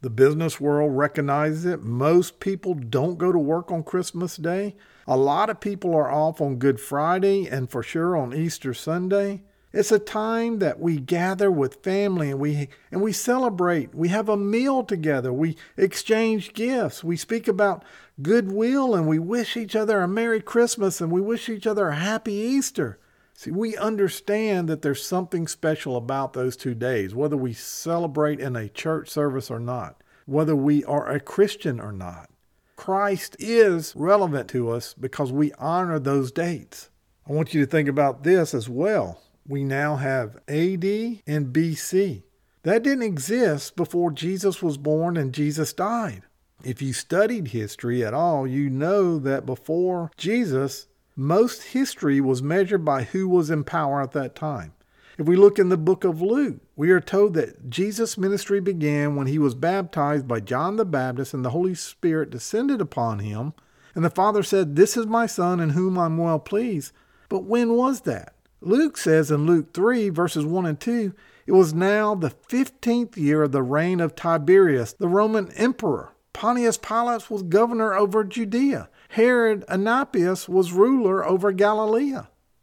The 0.00 0.08
business 0.08 0.58
world 0.58 0.96
recognizes 0.96 1.66
it. 1.66 1.82
Most 1.82 2.40
people 2.40 2.72
don't 2.72 3.18
go 3.18 3.30
to 3.30 3.38
work 3.38 3.70
on 3.70 3.82
Christmas 3.82 4.36
Day. 4.36 4.76
A 5.06 5.16
lot 5.16 5.50
of 5.50 5.60
people 5.60 5.94
are 5.94 6.10
off 6.10 6.40
on 6.40 6.56
Good 6.56 6.80
Friday 6.80 7.46
and 7.46 7.68
for 7.68 7.82
sure 7.82 8.16
on 8.16 8.32
Easter 8.32 8.72
Sunday. 8.72 9.42
It's 9.78 9.92
a 9.92 10.00
time 10.00 10.58
that 10.58 10.80
we 10.80 10.98
gather 10.98 11.52
with 11.52 11.84
family 11.84 12.32
and 12.32 12.40
we 12.40 12.68
and 12.90 13.00
we 13.00 13.12
celebrate. 13.12 13.94
We 13.94 14.08
have 14.08 14.28
a 14.28 14.36
meal 14.36 14.82
together. 14.82 15.32
We 15.32 15.56
exchange 15.76 16.52
gifts. 16.52 17.04
We 17.04 17.16
speak 17.16 17.46
about 17.46 17.84
goodwill 18.20 18.96
and 18.96 19.06
we 19.06 19.20
wish 19.20 19.56
each 19.56 19.76
other 19.76 20.00
a 20.00 20.08
Merry 20.08 20.40
Christmas 20.40 21.00
and 21.00 21.12
we 21.12 21.20
wish 21.20 21.48
each 21.48 21.64
other 21.64 21.90
a 21.90 21.94
Happy 21.94 22.32
Easter. 22.32 22.98
See, 23.34 23.52
we 23.52 23.76
understand 23.76 24.68
that 24.68 24.82
there's 24.82 25.06
something 25.06 25.46
special 25.46 25.96
about 25.96 26.32
those 26.32 26.56
two 26.56 26.74
days, 26.74 27.14
whether 27.14 27.36
we 27.36 27.52
celebrate 27.52 28.40
in 28.40 28.56
a 28.56 28.68
church 28.68 29.08
service 29.08 29.48
or 29.48 29.60
not, 29.60 30.02
whether 30.26 30.56
we 30.56 30.82
are 30.86 31.08
a 31.08 31.20
Christian 31.20 31.78
or 31.78 31.92
not. 31.92 32.30
Christ 32.74 33.36
is 33.38 33.94
relevant 33.94 34.50
to 34.50 34.70
us 34.70 34.92
because 34.94 35.30
we 35.30 35.52
honor 35.52 36.00
those 36.00 36.32
dates. 36.32 36.90
I 37.28 37.32
want 37.32 37.54
you 37.54 37.60
to 37.60 37.70
think 37.70 37.88
about 37.88 38.24
this 38.24 38.54
as 38.54 38.68
well. 38.68 39.22
We 39.48 39.64
now 39.64 39.96
have 39.96 40.36
AD 40.46 40.84
and 40.84 41.54
BC. 41.54 42.22
That 42.64 42.82
didn't 42.82 43.04
exist 43.04 43.76
before 43.76 44.10
Jesus 44.10 44.62
was 44.62 44.76
born 44.76 45.16
and 45.16 45.32
Jesus 45.32 45.72
died. 45.72 46.22
If 46.62 46.82
you 46.82 46.92
studied 46.92 47.48
history 47.48 48.04
at 48.04 48.12
all, 48.12 48.46
you 48.46 48.68
know 48.68 49.18
that 49.18 49.46
before 49.46 50.10
Jesus, 50.18 50.86
most 51.16 51.62
history 51.62 52.20
was 52.20 52.42
measured 52.42 52.84
by 52.84 53.04
who 53.04 53.26
was 53.26 53.48
in 53.48 53.64
power 53.64 54.02
at 54.02 54.12
that 54.12 54.34
time. 54.34 54.74
If 55.16 55.26
we 55.26 55.34
look 55.34 55.58
in 55.58 55.70
the 55.70 55.78
book 55.78 56.04
of 56.04 56.20
Luke, 56.20 56.58
we 56.76 56.90
are 56.90 57.00
told 57.00 57.32
that 57.34 57.70
Jesus' 57.70 58.18
ministry 58.18 58.60
began 58.60 59.16
when 59.16 59.28
he 59.28 59.38
was 59.38 59.54
baptized 59.54 60.28
by 60.28 60.40
John 60.40 60.76
the 60.76 60.84
Baptist 60.84 61.32
and 61.32 61.42
the 61.42 61.50
Holy 61.50 61.74
Spirit 61.74 62.28
descended 62.28 62.82
upon 62.82 63.20
him. 63.20 63.54
And 63.94 64.04
the 64.04 64.10
Father 64.10 64.42
said, 64.42 64.76
This 64.76 64.94
is 64.94 65.06
my 65.06 65.26
Son 65.26 65.58
in 65.58 65.70
whom 65.70 65.98
I'm 65.98 66.18
well 66.18 66.38
pleased. 66.38 66.92
But 67.30 67.44
when 67.44 67.72
was 67.72 68.02
that? 68.02 68.34
Luke 68.60 68.96
says 68.96 69.30
in 69.30 69.46
Luke 69.46 69.72
3, 69.72 70.08
verses 70.08 70.44
1 70.44 70.66
and 70.66 70.80
2, 70.80 71.14
it 71.46 71.52
was 71.52 71.72
now 71.72 72.14
the 72.14 72.30
15th 72.30 73.16
year 73.16 73.42
of 73.44 73.52
the 73.52 73.62
reign 73.62 74.00
of 74.00 74.14
Tiberius, 74.14 74.92
the 74.92 75.08
Roman 75.08 75.50
emperor. 75.52 76.12
Pontius 76.32 76.76
Pilate 76.76 77.30
was 77.30 77.42
governor 77.42 77.94
over 77.94 78.22
Judea. 78.24 78.88
Herod 79.10 79.64
Antipas 79.68 80.48
was 80.48 80.72
ruler 80.72 81.24
over 81.24 81.52
Galilee. 81.52 82.14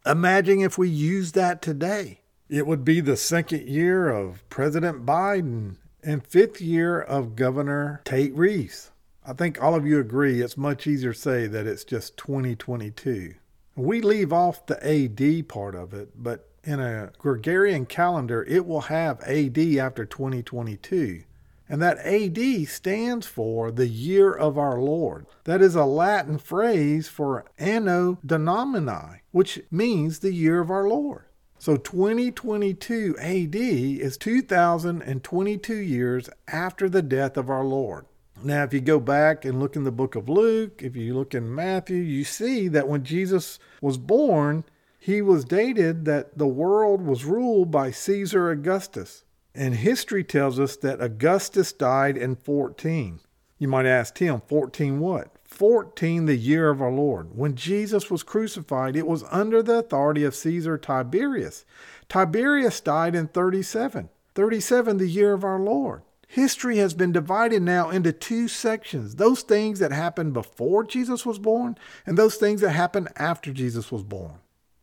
Imagine 0.06 0.60
if 0.60 0.78
we 0.78 0.88
used 0.88 1.34
that 1.34 1.60
today. 1.60 2.20
It 2.48 2.66
would 2.66 2.84
be 2.84 3.00
the 3.00 3.16
second 3.16 3.68
year 3.68 4.08
of 4.08 4.48
President 4.48 5.04
Biden 5.04 5.76
and 6.02 6.24
fifth 6.26 6.60
year 6.60 7.00
of 7.00 7.34
Governor 7.34 8.02
Tate 8.04 8.34
Reeves. 8.36 8.92
I 9.26 9.32
think 9.32 9.60
all 9.60 9.74
of 9.74 9.84
you 9.84 9.98
agree 9.98 10.40
it's 10.40 10.56
much 10.56 10.86
easier 10.86 11.12
to 11.12 11.18
say 11.18 11.46
that 11.48 11.66
it's 11.66 11.82
just 11.82 12.16
2022. 12.16 13.34
We 13.76 14.00
leave 14.00 14.32
off 14.32 14.64
the 14.64 14.82
AD 14.82 15.48
part 15.48 15.74
of 15.74 15.92
it, 15.92 16.10
but 16.16 16.48
in 16.64 16.80
a 16.80 17.12
Gregorian 17.18 17.84
calendar, 17.86 18.42
it 18.44 18.66
will 18.66 18.82
have 18.82 19.20
AD 19.20 19.58
after 19.58 20.06
2022. 20.06 21.22
And 21.68 21.82
that 21.82 21.98
AD 21.98 22.68
stands 22.68 23.26
for 23.26 23.70
the 23.70 23.88
year 23.88 24.32
of 24.32 24.56
our 24.56 24.80
Lord. 24.80 25.26
That 25.44 25.60
is 25.60 25.74
a 25.74 25.84
Latin 25.84 26.38
phrase 26.38 27.08
for 27.08 27.44
Anno 27.58 28.18
Domini, 28.24 29.22
which 29.32 29.60
means 29.70 30.20
the 30.20 30.32
year 30.32 30.60
of 30.60 30.70
our 30.70 30.88
Lord. 30.88 31.24
So 31.58 31.76
2022 31.76 33.16
AD 33.18 33.54
is 33.56 34.16
2022 34.16 35.74
years 35.74 36.30
after 36.48 36.88
the 36.88 37.02
death 37.02 37.36
of 37.36 37.50
our 37.50 37.64
Lord. 37.64 38.06
Now, 38.46 38.62
if 38.62 38.72
you 38.72 38.80
go 38.80 39.00
back 39.00 39.44
and 39.44 39.58
look 39.58 39.74
in 39.74 39.82
the 39.82 39.90
book 39.90 40.14
of 40.14 40.28
Luke, 40.28 40.80
if 40.80 40.94
you 40.94 41.14
look 41.14 41.34
in 41.34 41.52
Matthew, 41.52 41.96
you 41.96 42.22
see 42.22 42.68
that 42.68 42.86
when 42.86 43.02
Jesus 43.02 43.58
was 43.82 43.98
born, 43.98 44.62
he 45.00 45.20
was 45.20 45.44
dated 45.44 46.04
that 46.04 46.38
the 46.38 46.46
world 46.46 47.02
was 47.02 47.24
ruled 47.24 47.72
by 47.72 47.90
Caesar 47.90 48.52
Augustus. 48.52 49.24
And 49.52 49.74
history 49.74 50.22
tells 50.22 50.60
us 50.60 50.76
that 50.76 51.00
Augustus 51.00 51.72
died 51.72 52.16
in 52.16 52.36
14. 52.36 53.18
You 53.58 53.66
might 53.66 53.84
ask 53.84 54.14
Tim, 54.14 54.40
14 54.46 55.00
what? 55.00 55.32
14, 55.48 56.26
the 56.26 56.36
year 56.36 56.70
of 56.70 56.80
our 56.80 56.92
Lord. 56.92 57.36
When 57.36 57.56
Jesus 57.56 58.12
was 58.12 58.22
crucified, 58.22 58.94
it 58.94 59.08
was 59.08 59.24
under 59.28 59.60
the 59.60 59.78
authority 59.78 60.22
of 60.22 60.36
Caesar 60.36 60.78
Tiberius. 60.78 61.64
Tiberius 62.08 62.80
died 62.80 63.16
in 63.16 63.26
37. 63.26 64.08
37, 64.36 64.98
the 64.98 65.08
year 65.08 65.32
of 65.32 65.42
our 65.42 65.58
Lord. 65.58 66.02
History 66.36 66.76
has 66.76 66.92
been 66.92 67.12
divided 67.12 67.62
now 67.62 67.88
into 67.88 68.12
two 68.12 68.46
sections 68.46 69.14
those 69.14 69.40
things 69.40 69.78
that 69.78 69.90
happened 69.90 70.34
before 70.34 70.84
Jesus 70.84 71.24
was 71.24 71.38
born, 71.38 71.78
and 72.04 72.18
those 72.18 72.34
things 72.34 72.60
that 72.60 72.72
happened 72.72 73.08
after 73.16 73.54
Jesus 73.54 73.90
was 73.90 74.02
born. 74.02 74.34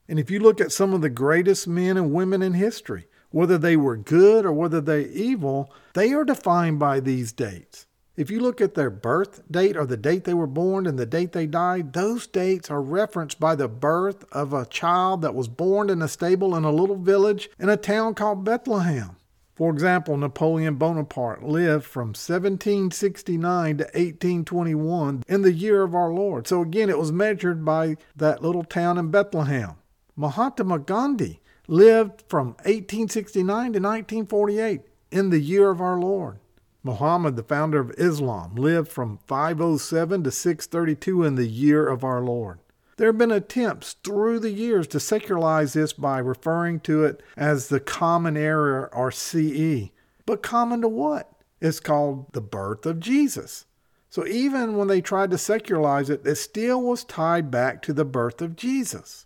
And 0.09 0.17
if 0.17 0.31
you 0.31 0.39
look 0.39 0.59
at 0.59 0.71
some 0.71 0.95
of 0.95 1.01
the 1.01 1.11
greatest 1.11 1.67
men 1.67 1.95
and 1.95 2.11
women 2.11 2.41
in 2.41 2.53
history, 2.53 3.05
whether 3.29 3.59
they 3.59 3.77
were 3.77 3.95
good 3.95 4.47
or 4.47 4.51
whether 4.51 4.81
they 4.81 5.05
evil, 5.09 5.71
they 5.93 6.11
are 6.11 6.25
defined 6.25 6.79
by 6.79 6.99
these 6.99 7.31
dates. 7.31 7.85
If 8.17 8.31
you 8.31 8.39
look 8.39 8.59
at 8.59 8.73
their 8.73 8.89
birth 8.89 9.43
date 9.51 9.77
or 9.77 9.85
the 9.85 9.95
date 9.95 10.23
they 10.23 10.33
were 10.33 10.47
born 10.47 10.87
and 10.87 10.97
the 10.97 11.05
date 11.05 11.33
they 11.33 11.45
died, 11.45 11.93
those 11.93 12.25
dates 12.25 12.71
are 12.71 12.81
referenced 12.81 13.39
by 13.39 13.53
the 13.53 13.67
birth 13.67 14.25
of 14.31 14.53
a 14.53 14.65
child 14.65 15.21
that 15.21 15.35
was 15.35 15.49
born 15.49 15.91
in 15.91 16.01
a 16.01 16.07
stable 16.07 16.55
in 16.55 16.63
a 16.63 16.71
little 16.71 16.95
village 16.95 17.47
in 17.59 17.69
a 17.69 17.77
town 17.77 18.15
called 18.15 18.43
Bethlehem. 18.43 19.17
For 19.63 19.69
example, 19.69 20.17
Napoleon 20.17 20.75
Bonaparte 20.75 21.41
lived 21.41 21.85
from 21.85 22.09
1769 22.09 23.77
to 23.77 23.83
1821 23.85 25.23
in 25.25 25.41
the 25.41 25.53
year 25.53 25.83
of 25.83 25.95
our 25.95 26.11
Lord. 26.11 26.49
So 26.49 26.61
again, 26.61 26.89
it 26.89 26.97
was 26.97 27.13
measured 27.13 27.63
by 27.63 27.95
that 28.13 28.41
little 28.41 28.65
town 28.65 28.97
in 28.97 29.09
Bethlehem. 29.09 29.75
Mahatma 30.17 30.79
Gandhi 30.79 31.39
lived 31.69 32.25
from 32.27 32.47
1869 32.65 33.45
to 33.45 33.79
1948 33.79 34.81
in 35.11 35.29
the 35.29 35.39
year 35.39 35.69
of 35.69 35.79
our 35.79 35.97
Lord. 35.97 36.39
Muhammad, 36.83 37.37
the 37.37 37.41
founder 37.41 37.79
of 37.79 37.91
Islam, 37.91 38.55
lived 38.55 38.91
from 38.91 39.19
507 39.27 40.25
to 40.25 40.31
632 40.31 41.23
in 41.23 41.35
the 41.35 41.47
year 41.47 41.87
of 41.87 42.03
our 42.03 42.19
Lord. 42.19 42.59
There 42.97 43.07
have 43.07 43.17
been 43.17 43.31
attempts 43.31 43.93
through 44.03 44.39
the 44.39 44.51
years 44.51 44.87
to 44.87 44.99
secularize 44.99 45.73
this 45.73 45.93
by 45.93 46.19
referring 46.19 46.79
to 46.81 47.03
it 47.03 47.23
as 47.35 47.67
the 47.67 47.79
Common 47.79 48.37
Era 48.37 48.89
or 48.93 49.11
CE. 49.11 49.89
But 50.25 50.43
common 50.43 50.81
to 50.81 50.87
what? 50.87 51.31
It's 51.59 51.79
called 51.79 52.31
the 52.33 52.41
birth 52.41 52.85
of 52.85 52.99
Jesus. 52.99 53.65
So 54.09 54.27
even 54.27 54.77
when 54.77 54.87
they 54.87 55.01
tried 55.01 55.31
to 55.31 55.37
secularize 55.37 56.09
it, 56.09 56.25
it 56.25 56.35
still 56.35 56.81
was 56.81 57.03
tied 57.03 57.49
back 57.49 57.81
to 57.83 57.93
the 57.93 58.05
birth 58.05 58.41
of 58.41 58.55
Jesus. 58.55 59.25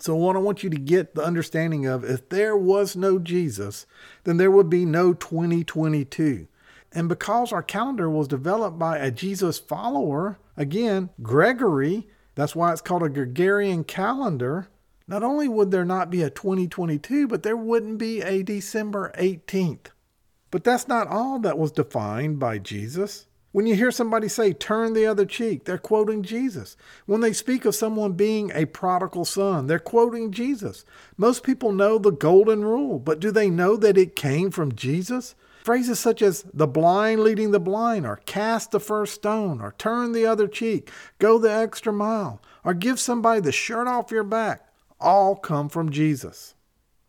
So, 0.00 0.14
what 0.14 0.36
I 0.36 0.38
want 0.38 0.62
you 0.62 0.70
to 0.70 0.78
get 0.78 1.16
the 1.16 1.24
understanding 1.24 1.86
of 1.86 2.04
if 2.04 2.28
there 2.28 2.56
was 2.56 2.94
no 2.94 3.18
Jesus, 3.18 3.84
then 4.22 4.36
there 4.36 4.50
would 4.50 4.70
be 4.70 4.84
no 4.84 5.12
2022. 5.12 6.46
And 6.92 7.08
because 7.08 7.52
our 7.52 7.64
calendar 7.64 8.08
was 8.08 8.28
developed 8.28 8.78
by 8.78 8.98
a 8.98 9.10
Jesus 9.10 9.58
follower, 9.58 10.38
again, 10.56 11.10
Gregory, 11.20 12.06
that's 12.38 12.54
why 12.54 12.70
it's 12.70 12.80
called 12.80 13.02
a 13.02 13.08
Gregorian 13.08 13.82
calendar, 13.82 14.68
not 15.08 15.24
only 15.24 15.48
would 15.48 15.72
there 15.72 15.84
not 15.84 16.08
be 16.08 16.22
a 16.22 16.30
2022, 16.30 17.26
but 17.26 17.42
there 17.42 17.56
wouldn't 17.56 17.98
be 17.98 18.22
a 18.22 18.44
December 18.44 19.10
18th. 19.18 19.86
But 20.52 20.62
that's 20.62 20.86
not 20.86 21.08
all 21.08 21.40
that 21.40 21.58
was 21.58 21.72
defined 21.72 22.38
by 22.38 22.58
Jesus. 22.58 23.26
When 23.50 23.66
you 23.66 23.74
hear 23.74 23.90
somebody 23.90 24.28
say, 24.28 24.52
turn 24.52 24.92
the 24.92 25.04
other 25.04 25.26
cheek, 25.26 25.64
they're 25.64 25.78
quoting 25.78 26.22
Jesus. 26.22 26.76
When 27.06 27.22
they 27.22 27.32
speak 27.32 27.64
of 27.64 27.74
someone 27.74 28.12
being 28.12 28.52
a 28.54 28.66
prodigal 28.66 29.24
son, 29.24 29.66
they're 29.66 29.80
quoting 29.80 30.30
Jesus. 30.30 30.84
Most 31.16 31.42
people 31.42 31.72
know 31.72 31.98
the 31.98 32.12
golden 32.12 32.64
rule, 32.64 33.00
but 33.00 33.18
do 33.18 33.32
they 33.32 33.50
know 33.50 33.76
that 33.76 33.98
it 33.98 34.14
came 34.14 34.52
from 34.52 34.76
Jesus? 34.76 35.34
Phrases 35.68 36.00
such 36.00 36.22
as 36.22 36.46
the 36.54 36.66
blind 36.66 37.20
leading 37.20 37.50
the 37.50 37.60
blind, 37.60 38.06
or 38.06 38.22
cast 38.24 38.70
the 38.70 38.80
first 38.80 39.16
stone, 39.16 39.60
or 39.60 39.74
turn 39.76 40.12
the 40.12 40.24
other 40.24 40.48
cheek, 40.48 40.90
go 41.18 41.36
the 41.36 41.52
extra 41.52 41.92
mile, 41.92 42.40
or 42.64 42.72
give 42.72 42.98
somebody 42.98 43.42
the 43.42 43.52
shirt 43.52 43.86
off 43.86 44.10
your 44.10 44.24
back, 44.24 44.66
all 44.98 45.36
come 45.36 45.68
from 45.68 45.90
Jesus. 45.90 46.54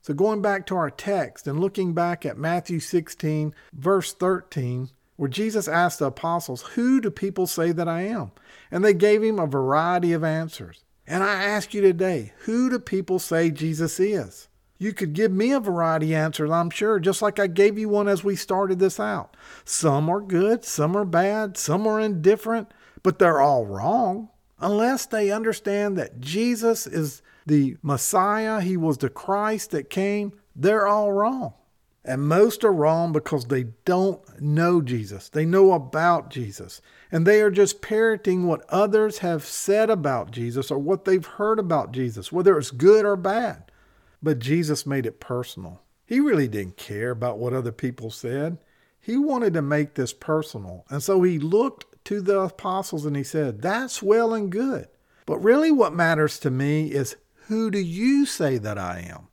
So, 0.01 0.13
going 0.13 0.41
back 0.41 0.65
to 0.65 0.75
our 0.75 0.89
text 0.89 1.47
and 1.47 1.61
looking 1.61 1.93
back 1.93 2.25
at 2.25 2.37
Matthew 2.37 2.81
16, 2.81 3.55
verse 3.71 4.11
13, 4.11 4.89
where 5.15 5.29
Jesus 5.29 5.69
asked 5.69 5.99
the 5.99 6.07
apostles, 6.07 6.63
Who 6.73 6.99
do 6.99 7.09
people 7.09 7.47
say 7.47 7.71
that 7.71 7.87
I 7.87 8.01
am? 8.01 8.33
And 8.69 8.83
they 8.83 8.93
gave 8.93 9.23
him 9.23 9.39
a 9.39 9.47
variety 9.47 10.11
of 10.11 10.25
answers. 10.25 10.83
And 11.07 11.23
I 11.23 11.43
ask 11.45 11.73
you 11.73 11.79
today, 11.79 12.33
who 12.39 12.69
do 12.69 12.77
people 12.79 13.19
say 13.19 13.51
Jesus 13.51 14.01
is? 14.01 14.48
You 14.79 14.93
could 14.93 15.13
give 15.13 15.31
me 15.31 15.51
a 15.51 15.59
variety 15.59 16.13
of 16.13 16.21
answers, 16.21 16.49
I'm 16.49 16.69
sure, 16.69 16.99
just 16.99 17.21
like 17.21 17.37
I 17.37 17.47
gave 17.47 17.77
you 17.77 17.89
one 17.89 18.07
as 18.07 18.23
we 18.23 18.35
started 18.35 18.79
this 18.79 18.99
out. 18.99 19.35
Some 19.65 20.09
are 20.09 20.21
good, 20.21 20.65
some 20.65 20.95
are 20.95 21.05
bad, 21.05 21.57
some 21.57 21.85
are 21.85 21.99
indifferent, 21.99 22.71
but 23.03 23.19
they're 23.19 23.41
all 23.41 23.65
wrong 23.65 24.29
unless 24.61 25.05
they 25.05 25.31
understand 25.31 25.97
that 25.97 26.19
Jesus 26.19 26.85
is 26.87 27.21
the 27.45 27.77
Messiah, 27.81 28.61
He 28.61 28.77
was 28.77 28.97
the 28.97 29.09
Christ 29.09 29.71
that 29.71 29.89
came. 29.89 30.33
They're 30.55 30.87
all 30.87 31.11
wrong. 31.11 31.53
And 32.05 32.27
most 32.27 32.63
are 32.63 32.73
wrong 32.73 33.11
because 33.11 33.45
they 33.45 33.65
don't 33.85 34.21
know 34.41 34.81
Jesus. 34.81 35.29
They 35.29 35.45
know 35.45 35.73
about 35.73 36.29
Jesus. 36.29 36.81
And 37.11 37.25
they 37.25 37.41
are 37.41 37.51
just 37.51 37.81
parroting 37.81 38.47
what 38.47 38.65
others 38.69 39.19
have 39.19 39.45
said 39.45 39.89
about 39.89 40.31
Jesus 40.31 40.71
or 40.71 40.79
what 40.79 41.05
they've 41.05 41.25
heard 41.25 41.59
about 41.59 41.91
Jesus, 41.91 42.31
whether 42.31 42.57
it's 42.57 42.71
good 42.71 43.05
or 43.05 43.15
bad. 43.15 43.68
But 44.21 44.39
Jesus 44.39 44.85
made 44.85 45.05
it 45.05 45.19
personal. 45.19 45.81
He 46.05 46.19
really 46.19 46.47
didn't 46.47 46.77
care 46.77 47.11
about 47.11 47.37
what 47.37 47.53
other 47.53 47.71
people 47.71 48.09
said. 48.09 48.57
He 48.99 49.17
wanted 49.17 49.53
to 49.53 49.61
make 49.61 49.93
this 49.93 50.13
personal. 50.13 50.85
And 50.89 51.01
so 51.01 51.21
he 51.23 51.39
looked 51.39 51.85
to 52.05 52.21
the 52.21 52.39
apostles 52.39 53.05
and 53.05 53.15
he 53.15 53.23
said, 53.23 53.61
That's 53.61 54.01
well 54.01 54.33
and 54.33 54.51
good. 54.51 54.87
But 55.25 55.37
really, 55.37 55.71
what 55.71 55.93
matters 55.93 56.39
to 56.39 56.49
me 56.49 56.91
is 56.91 57.15
who 57.47 57.71
do 57.71 57.79
you 57.79 58.25
say 58.25 58.57
that 58.57 58.77
I 58.77 59.07
am? 59.09 59.27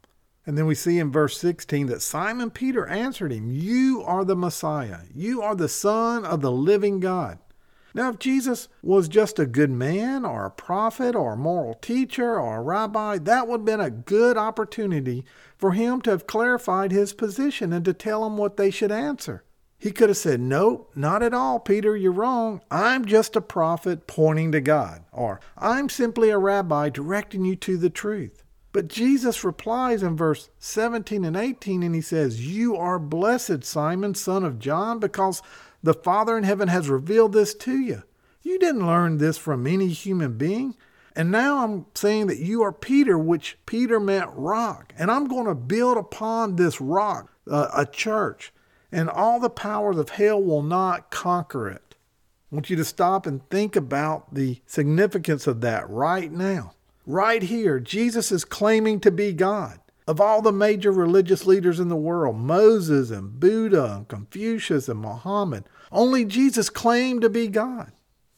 And 0.46 0.56
then 0.56 0.66
we 0.66 0.74
see 0.74 0.98
in 0.98 1.10
verse 1.10 1.38
16 1.38 1.88
that 1.88 2.02
Simon 2.02 2.50
Peter 2.50 2.86
answered 2.86 3.32
him, 3.32 3.50
You 3.50 4.02
are 4.06 4.24
the 4.24 4.36
Messiah. 4.36 5.00
You 5.12 5.42
are 5.42 5.56
the 5.56 5.68
Son 5.68 6.24
of 6.24 6.40
the 6.40 6.52
living 6.52 7.00
God. 7.00 7.38
Now, 7.96 8.10
if 8.10 8.18
Jesus 8.18 8.68
was 8.82 9.08
just 9.08 9.38
a 9.38 9.46
good 9.46 9.70
man 9.70 10.26
or 10.26 10.44
a 10.44 10.50
prophet 10.50 11.16
or 11.16 11.32
a 11.32 11.36
moral 11.38 11.72
teacher 11.72 12.38
or 12.38 12.58
a 12.58 12.62
rabbi, 12.62 13.16
that 13.16 13.48
would 13.48 13.60
have 13.60 13.64
been 13.64 13.80
a 13.80 13.88
good 13.88 14.36
opportunity 14.36 15.24
for 15.56 15.72
him 15.72 16.02
to 16.02 16.10
have 16.10 16.26
clarified 16.26 16.92
his 16.92 17.14
position 17.14 17.72
and 17.72 17.86
to 17.86 17.94
tell 17.94 18.24
them 18.24 18.36
what 18.36 18.58
they 18.58 18.70
should 18.70 18.92
answer. 18.92 19.44
He 19.78 19.92
could 19.92 20.10
have 20.10 20.18
said, 20.18 20.40
Nope, 20.40 20.92
not 20.94 21.22
at 21.22 21.32
all, 21.32 21.58
Peter, 21.58 21.96
you're 21.96 22.12
wrong. 22.12 22.60
I'm 22.70 23.06
just 23.06 23.34
a 23.34 23.40
prophet 23.40 24.06
pointing 24.06 24.52
to 24.52 24.60
God. 24.60 25.04
Or, 25.10 25.40
I'm 25.56 25.88
simply 25.88 26.28
a 26.28 26.36
rabbi 26.36 26.90
directing 26.90 27.46
you 27.46 27.56
to 27.56 27.78
the 27.78 27.88
truth. 27.88 28.42
But 28.72 28.88
Jesus 28.88 29.42
replies 29.42 30.02
in 30.02 30.18
verse 30.18 30.50
17 30.58 31.24
and 31.24 31.34
18, 31.34 31.82
and 31.82 31.94
he 31.94 32.02
says, 32.02 32.46
You 32.46 32.76
are 32.76 32.98
blessed, 32.98 33.64
Simon, 33.64 34.14
son 34.14 34.44
of 34.44 34.58
John, 34.58 34.98
because 34.98 35.40
the 35.86 35.94
Father 35.94 36.36
in 36.36 36.42
heaven 36.42 36.66
has 36.66 36.90
revealed 36.90 37.32
this 37.32 37.54
to 37.54 37.78
you. 37.78 38.02
You 38.42 38.58
didn't 38.58 38.86
learn 38.86 39.18
this 39.18 39.38
from 39.38 39.68
any 39.68 39.88
human 39.88 40.36
being. 40.36 40.74
And 41.14 41.30
now 41.30 41.62
I'm 41.62 41.86
saying 41.94 42.26
that 42.26 42.40
you 42.40 42.62
are 42.62 42.72
Peter, 42.72 43.16
which 43.16 43.56
Peter 43.66 44.00
meant 44.00 44.30
rock. 44.34 44.92
And 44.98 45.12
I'm 45.12 45.28
going 45.28 45.46
to 45.46 45.54
build 45.54 45.96
upon 45.96 46.56
this 46.56 46.80
rock 46.80 47.30
uh, 47.48 47.68
a 47.74 47.86
church, 47.86 48.52
and 48.90 49.08
all 49.08 49.38
the 49.38 49.48
powers 49.48 49.96
of 49.96 50.10
hell 50.10 50.42
will 50.42 50.62
not 50.62 51.10
conquer 51.12 51.68
it. 51.68 51.94
I 52.50 52.56
want 52.56 52.68
you 52.68 52.76
to 52.76 52.84
stop 52.84 53.24
and 53.24 53.48
think 53.48 53.76
about 53.76 54.34
the 54.34 54.60
significance 54.66 55.46
of 55.46 55.60
that 55.60 55.88
right 55.88 56.32
now. 56.32 56.72
Right 57.06 57.44
here, 57.44 57.78
Jesus 57.78 58.32
is 58.32 58.44
claiming 58.44 58.98
to 59.00 59.12
be 59.12 59.32
God. 59.32 59.78
Of 60.08 60.20
all 60.20 60.42
the 60.42 60.52
major 60.52 60.92
religious 60.92 61.46
leaders 61.46 61.80
in 61.80 61.88
the 61.88 61.96
world, 61.96 62.36
Moses 62.36 63.10
and 63.10 63.40
Buddha 63.40 63.94
and 63.96 64.08
Confucius 64.08 64.88
and 64.88 65.00
Muhammad, 65.00 65.64
only 65.92 66.24
Jesus 66.24 66.70
claimed 66.70 67.22
to 67.22 67.30
be 67.30 67.48
God. 67.48 67.92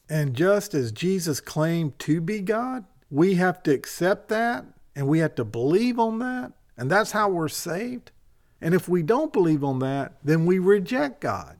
And 0.09 0.35
just 0.35 0.73
as 0.73 0.91
Jesus 0.91 1.39
claimed 1.39 1.99
to 1.99 2.19
be 2.19 2.41
God, 2.41 2.85
we 3.11 3.35
have 3.35 3.61
to 3.63 3.71
accept 3.71 4.29
that 4.29 4.65
and 4.95 5.07
we 5.07 5.19
have 5.19 5.35
to 5.35 5.45
believe 5.45 5.99
on 5.99 6.19
that. 6.19 6.53
And 6.77 6.89
that's 6.89 7.11
how 7.11 7.29
we're 7.29 7.47
saved. 7.47 8.11
And 8.61 8.73
if 8.73 8.89
we 8.89 9.03
don't 9.03 9.33
believe 9.33 9.63
on 9.63 9.79
that, 9.79 10.13
then 10.23 10.45
we 10.45 10.59
reject 10.59 11.21
God. 11.21 11.59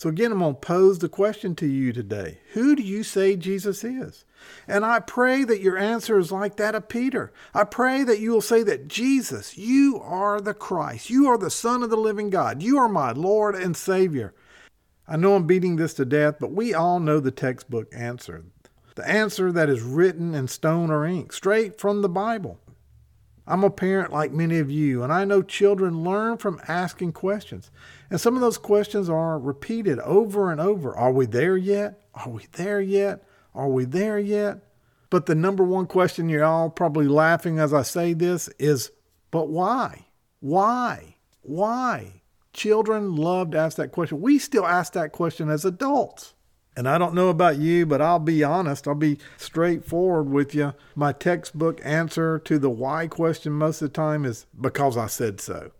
So 0.00 0.08
again, 0.08 0.32
I'm 0.32 0.38
going 0.38 0.54
to 0.54 0.60
pose 0.60 1.00
the 1.00 1.10
question 1.10 1.54
to 1.56 1.66
you 1.66 1.92
today 1.92 2.38
Who 2.52 2.74
do 2.74 2.82
you 2.82 3.02
say 3.02 3.36
Jesus 3.36 3.84
is? 3.84 4.24
And 4.66 4.84
I 4.84 4.98
pray 4.98 5.44
that 5.44 5.60
your 5.60 5.76
answer 5.76 6.18
is 6.18 6.32
like 6.32 6.56
that 6.56 6.74
of 6.74 6.88
Peter. 6.88 7.32
I 7.52 7.64
pray 7.64 8.04
that 8.04 8.18
you 8.18 8.30
will 8.30 8.40
say 8.40 8.62
that 8.62 8.88
Jesus, 8.88 9.58
you 9.58 10.00
are 10.02 10.40
the 10.40 10.54
Christ. 10.54 11.10
You 11.10 11.26
are 11.28 11.36
the 11.36 11.50
Son 11.50 11.82
of 11.82 11.90
the 11.90 11.96
living 11.96 12.30
God. 12.30 12.62
You 12.62 12.78
are 12.78 12.88
my 12.88 13.12
Lord 13.12 13.54
and 13.54 13.76
Savior. 13.76 14.32
I 15.10 15.16
know 15.16 15.34
I'm 15.34 15.44
beating 15.44 15.74
this 15.74 15.94
to 15.94 16.04
death, 16.04 16.36
but 16.38 16.52
we 16.52 16.72
all 16.72 17.00
know 17.00 17.18
the 17.18 17.32
textbook 17.32 17.88
answer. 17.92 18.44
The 18.94 19.08
answer 19.08 19.50
that 19.50 19.68
is 19.68 19.82
written 19.82 20.36
in 20.36 20.46
stone 20.46 20.88
or 20.88 21.04
ink, 21.04 21.32
straight 21.32 21.80
from 21.80 22.00
the 22.00 22.08
Bible. 22.08 22.60
I'm 23.44 23.64
a 23.64 23.70
parent 23.70 24.12
like 24.12 24.30
many 24.30 24.60
of 24.60 24.70
you, 24.70 25.02
and 25.02 25.12
I 25.12 25.24
know 25.24 25.42
children 25.42 26.04
learn 26.04 26.36
from 26.36 26.60
asking 26.68 27.14
questions. 27.14 27.72
And 28.08 28.20
some 28.20 28.36
of 28.36 28.40
those 28.40 28.56
questions 28.56 29.10
are 29.10 29.36
repeated 29.36 29.98
over 29.98 30.52
and 30.52 30.60
over. 30.60 30.96
Are 30.96 31.10
we 31.10 31.26
there 31.26 31.56
yet? 31.56 32.00
Are 32.14 32.28
we 32.28 32.46
there 32.52 32.80
yet? 32.80 33.24
Are 33.52 33.68
we 33.68 33.86
there 33.86 34.20
yet? 34.20 34.58
But 35.10 35.26
the 35.26 35.34
number 35.34 35.64
one 35.64 35.86
question 35.86 36.28
you're 36.28 36.44
all 36.44 36.70
probably 36.70 37.08
laughing 37.08 37.58
as 37.58 37.74
I 37.74 37.82
say 37.82 38.12
this 38.12 38.48
is, 38.60 38.92
but 39.32 39.48
why? 39.48 40.06
Why? 40.38 41.16
Why? 41.42 42.19
Children 42.52 43.16
love 43.16 43.52
to 43.52 43.58
ask 43.58 43.76
that 43.76 43.92
question. 43.92 44.20
We 44.20 44.38
still 44.38 44.66
ask 44.66 44.92
that 44.94 45.12
question 45.12 45.48
as 45.48 45.64
adults. 45.64 46.34
And 46.76 46.88
I 46.88 46.98
don't 46.98 47.14
know 47.14 47.28
about 47.28 47.58
you, 47.58 47.84
but 47.84 48.00
I'll 48.00 48.20
be 48.20 48.44
honest, 48.44 48.86
I'll 48.86 48.94
be 48.94 49.18
straightforward 49.36 50.30
with 50.30 50.54
you. 50.54 50.74
My 50.94 51.12
textbook 51.12 51.80
answer 51.84 52.38
to 52.40 52.58
the 52.58 52.70
why 52.70 53.06
question 53.06 53.52
most 53.52 53.82
of 53.82 53.88
the 53.88 53.94
time 53.94 54.24
is 54.24 54.46
because 54.58 54.96
I 54.96 55.06
said 55.06 55.40
so. 55.40 55.72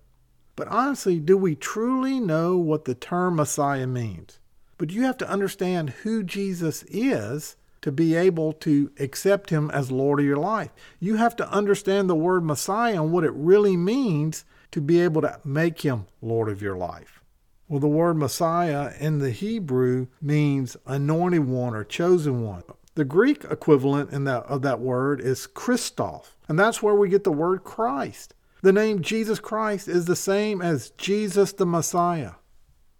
But 0.56 0.68
honestly, 0.68 1.20
do 1.20 1.36
we 1.36 1.54
truly 1.54 2.20
know 2.20 2.58
what 2.58 2.84
the 2.84 2.94
term 2.94 3.36
Messiah 3.36 3.86
means? 3.86 4.38
But 4.78 4.90
you 4.90 5.04
have 5.04 5.16
to 5.18 5.28
understand 5.30 5.90
who 5.90 6.22
Jesus 6.22 6.82
is 6.88 7.56
to 7.82 7.92
be 7.92 8.14
able 8.14 8.52
to 8.52 8.90
accept 8.98 9.50
him 9.50 9.70
as 9.70 9.90
Lord 9.90 10.20
of 10.20 10.26
your 10.26 10.36
life. 10.36 10.70
You 10.98 11.16
have 11.16 11.34
to 11.36 11.50
understand 11.50 12.10
the 12.10 12.14
word 12.14 12.44
Messiah 12.44 13.02
and 13.02 13.12
what 13.12 13.24
it 13.24 13.32
really 13.32 13.76
means 13.76 14.44
to 14.72 14.80
be 14.80 15.00
able 15.00 15.22
to 15.22 15.40
make 15.44 15.80
him 15.80 16.06
Lord 16.20 16.48
of 16.48 16.62
your 16.62 16.76
life. 16.76 17.20
Well, 17.68 17.80
the 17.80 17.86
word 17.86 18.16
Messiah 18.16 18.92
in 18.98 19.18
the 19.18 19.30
Hebrew 19.30 20.08
means 20.20 20.76
anointed 20.86 21.46
one 21.46 21.74
or 21.74 21.84
chosen 21.84 22.42
one. 22.42 22.64
The 22.96 23.04
Greek 23.04 23.44
equivalent 23.44 24.10
in 24.10 24.24
that, 24.24 24.44
of 24.46 24.62
that 24.62 24.80
word 24.80 25.20
is 25.20 25.46
Christos, 25.46 26.34
and 26.48 26.58
that's 26.58 26.82
where 26.82 26.96
we 26.96 27.08
get 27.08 27.22
the 27.22 27.30
word 27.30 27.62
Christ. 27.62 28.34
The 28.62 28.72
name 28.72 29.02
Jesus 29.02 29.38
Christ 29.38 29.86
is 29.86 30.06
the 30.06 30.16
same 30.16 30.60
as 30.60 30.90
Jesus 30.98 31.52
the 31.52 31.64
Messiah. 31.64 32.32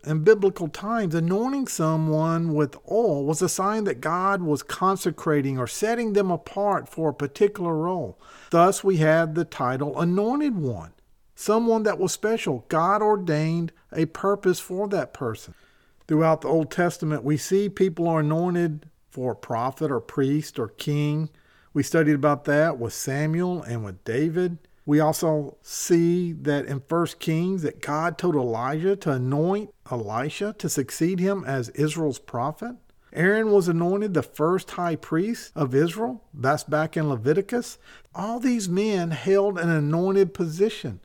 In 0.06 0.24
biblical 0.24 0.68
times, 0.68 1.14
anointing 1.14 1.66
someone 1.66 2.54
with 2.54 2.78
oil 2.90 3.26
was 3.26 3.42
a 3.42 3.48
sign 3.48 3.85
that 3.85 4.00
God 4.00 4.40
was 4.40 4.62
consecrating 4.62 5.59
or 5.59 5.66
setting 5.66 6.14
them 6.14 6.30
apart 6.30 6.88
for 6.88 7.11
a 7.11 7.14
particular 7.14 7.74
role. 7.74 8.18
Thus, 8.50 8.83
we 8.83 8.98
have 8.98 9.35
the 9.35 9.44
title 9.44 10.00
Anointed 10.00 10.56
One 10.56 10.92
someone 11.40 11.85
that 11.85 11.98
was 11.98 12.12
special. 12.12 12.66
God 12.68 13.00
ordained 13.00 13.72
a 13.92 14.05
purpose 14.07 14.61
for 14.61 14.87
that 14.88 15.14
person. 15.14 15.55
Throughout 16.07 16.42
the 16.42 16.48
Old 16.48 16.70
Testament, 16.70 17.24
we 17.24 17.37
see 17.37 17.68
people 17.68 18.07
are 18.09 18.20
anointed 18.20 18.87
for 19.11 19.35
prophet 19.35 19.90
or 19.90 20.00
priest 20.00 20.59
or 20.59 20.68
king. 20.68 21.31
We 21.72 21.83
studied 21.83 22.14
about 22.14 22.44
that 22.44 22.79
with 22.79 22.92
Samuel 22.92 23.62
and 23.62 23.85
with 23.85 24.05
David. 24.05 24.59
We 24.85 25.00
also 25.00 25.57
see 25.62 26.33
that 26.33 26.66
in 26.66 26.83
1 26.87 27.07
Kings 27.20 27.62
that 27.62 27.81
God 27.81 28.18
told 28.18 28.35
Elijah 28.35 28.96
to 28.96 29.12
anoint 29.12 29.70
Elisha 29.90 30.55
to 30.59 30.68
succeed 30.68 31.20
him 31.20 31.44
as 31.44 31.68
Israel's 31.70 32.18
prophet. 32.18 32.76
Aaron 33.12 33.50
was 33.50 33.66
anointed 33.66 34.14
the 34.14 34.22
first 34.22 34.72
high 34.72 34.96
priest 34.96 35.53
of 35.55 35.74
Israel. 35.74 36.22
That's 36.35 36.64
back 36.64 36.96
in 36.96 37.09
Leviticus. 37.09 37.79
All 38.14 38.40
these 38.40 38.68
men 38.68 39.12
held 39.12 39.59
an 39.59 39.68
anointed 39.68 40.35
position. 40.35 41.00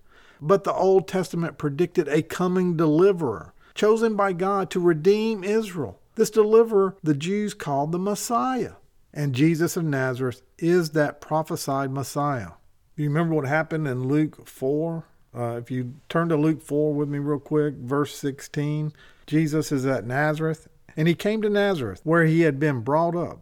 But 0.46 0.64
the 0.64 0.74
Old 0.74 1.08
Testament 1.08 1.58
predicted 1.58 2.08
a 2.08 2.22
coming 2.22 2.78
deliverer, 2.78 3.56
chosen 3.74 4.16
by 4.16 4.32
God 4.32 4.70
to 4.70 4.80
redeem 4.80 5.44
Israel. 5.44 6.00
This 6.14 6.30
deliverer 6.30 6.96
the 7.02 7.16
Jews 7.16 7.56
called 7.56 7.92
the 7.92 7.98
Messiah. 7.98 8.74
And 9.12 9.34
Jesus 9.34 9.76
of 9.76 9.86
Nazareth 9.86 10.44
is 10.60 10.92
that 10.92 11.20
prophesied 11.20 11.90
Messiah. 11.90 12.52
Do 12.96 13.02
you 13.02 13.10
remember 13.10 13.34
what 13.34 13.48
happened 13.48 13.88
in 13.88 14.08
Luke 14.08 14.48
4? 14.48 15.04
Uh, 15.36 15.58
if 15.58 15.72
you 15.72 15.96
turn 16.10 16.30
to 16.30 16.38
Luke 16.38 16.62
4 16.62 16.94
with 16.94 17.10
me 17.10 17.18
real 17.18 17.40
quick, 17.40 17.74
verse 17.74 18.14
16, 18.16 18.94
Jesus 19.26 19.72
is 19.72 19.84
at 19.86 20.06
Nazareth, 20.06 20.68
and 20.96 21.08
he 21.08 21.16
came 21.16 21.42
to 21.42 21.50
Nazareth, 21.50 22.02
where 22.04 22.26
he 22.26 22.42
had 22.42 22.60
been 22.60 22.82
brought 22.82 23.16
up. 23.16 23.42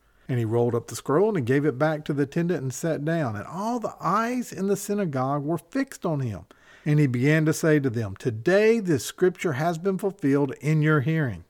And 0.31 0.39
he 0.39 0.45
rolled 0.45 0.75
up 0.75 0.87
the 0.87 0.95
scroll 0.95 1.27
and 1.27 1.39
he 1.39 1.43
gave 1.43 1.65
it 1.65 1.77
back 1.77 2.05
to 2.05 2.13
the 2.13 2.23
attendant 2.23 2.61
and 2.61 2.73
sat 2.73 3.03
down. 3.03 3.35
And 3.35 3.45
all 3.45 3.81
the 3.81 3.95
eyes 3.99 4.53
in 4.53 4.67
the 4.67 4.77
synagogue 4.77 5.43
were 5.43 5.57
fixed 5.57 6.05
on 6.05 6.21
him. 6.21 6.45
And 6.85 7.01
he 7.01 7.05
began 7.05 7.43
to 7.47 7.51
say 7.51 7.81
to 7.81 7.89
them, 7.89 8.15
Today 8.15 8.79
this 8.79 9.03
scripture 9.03 9.51
has 9.51 9.77
been 9.77 9.97
fulfilled 9.97 10.53
in 10.61 10.81
your 10.81 11.01
hearing. 11.01 11.43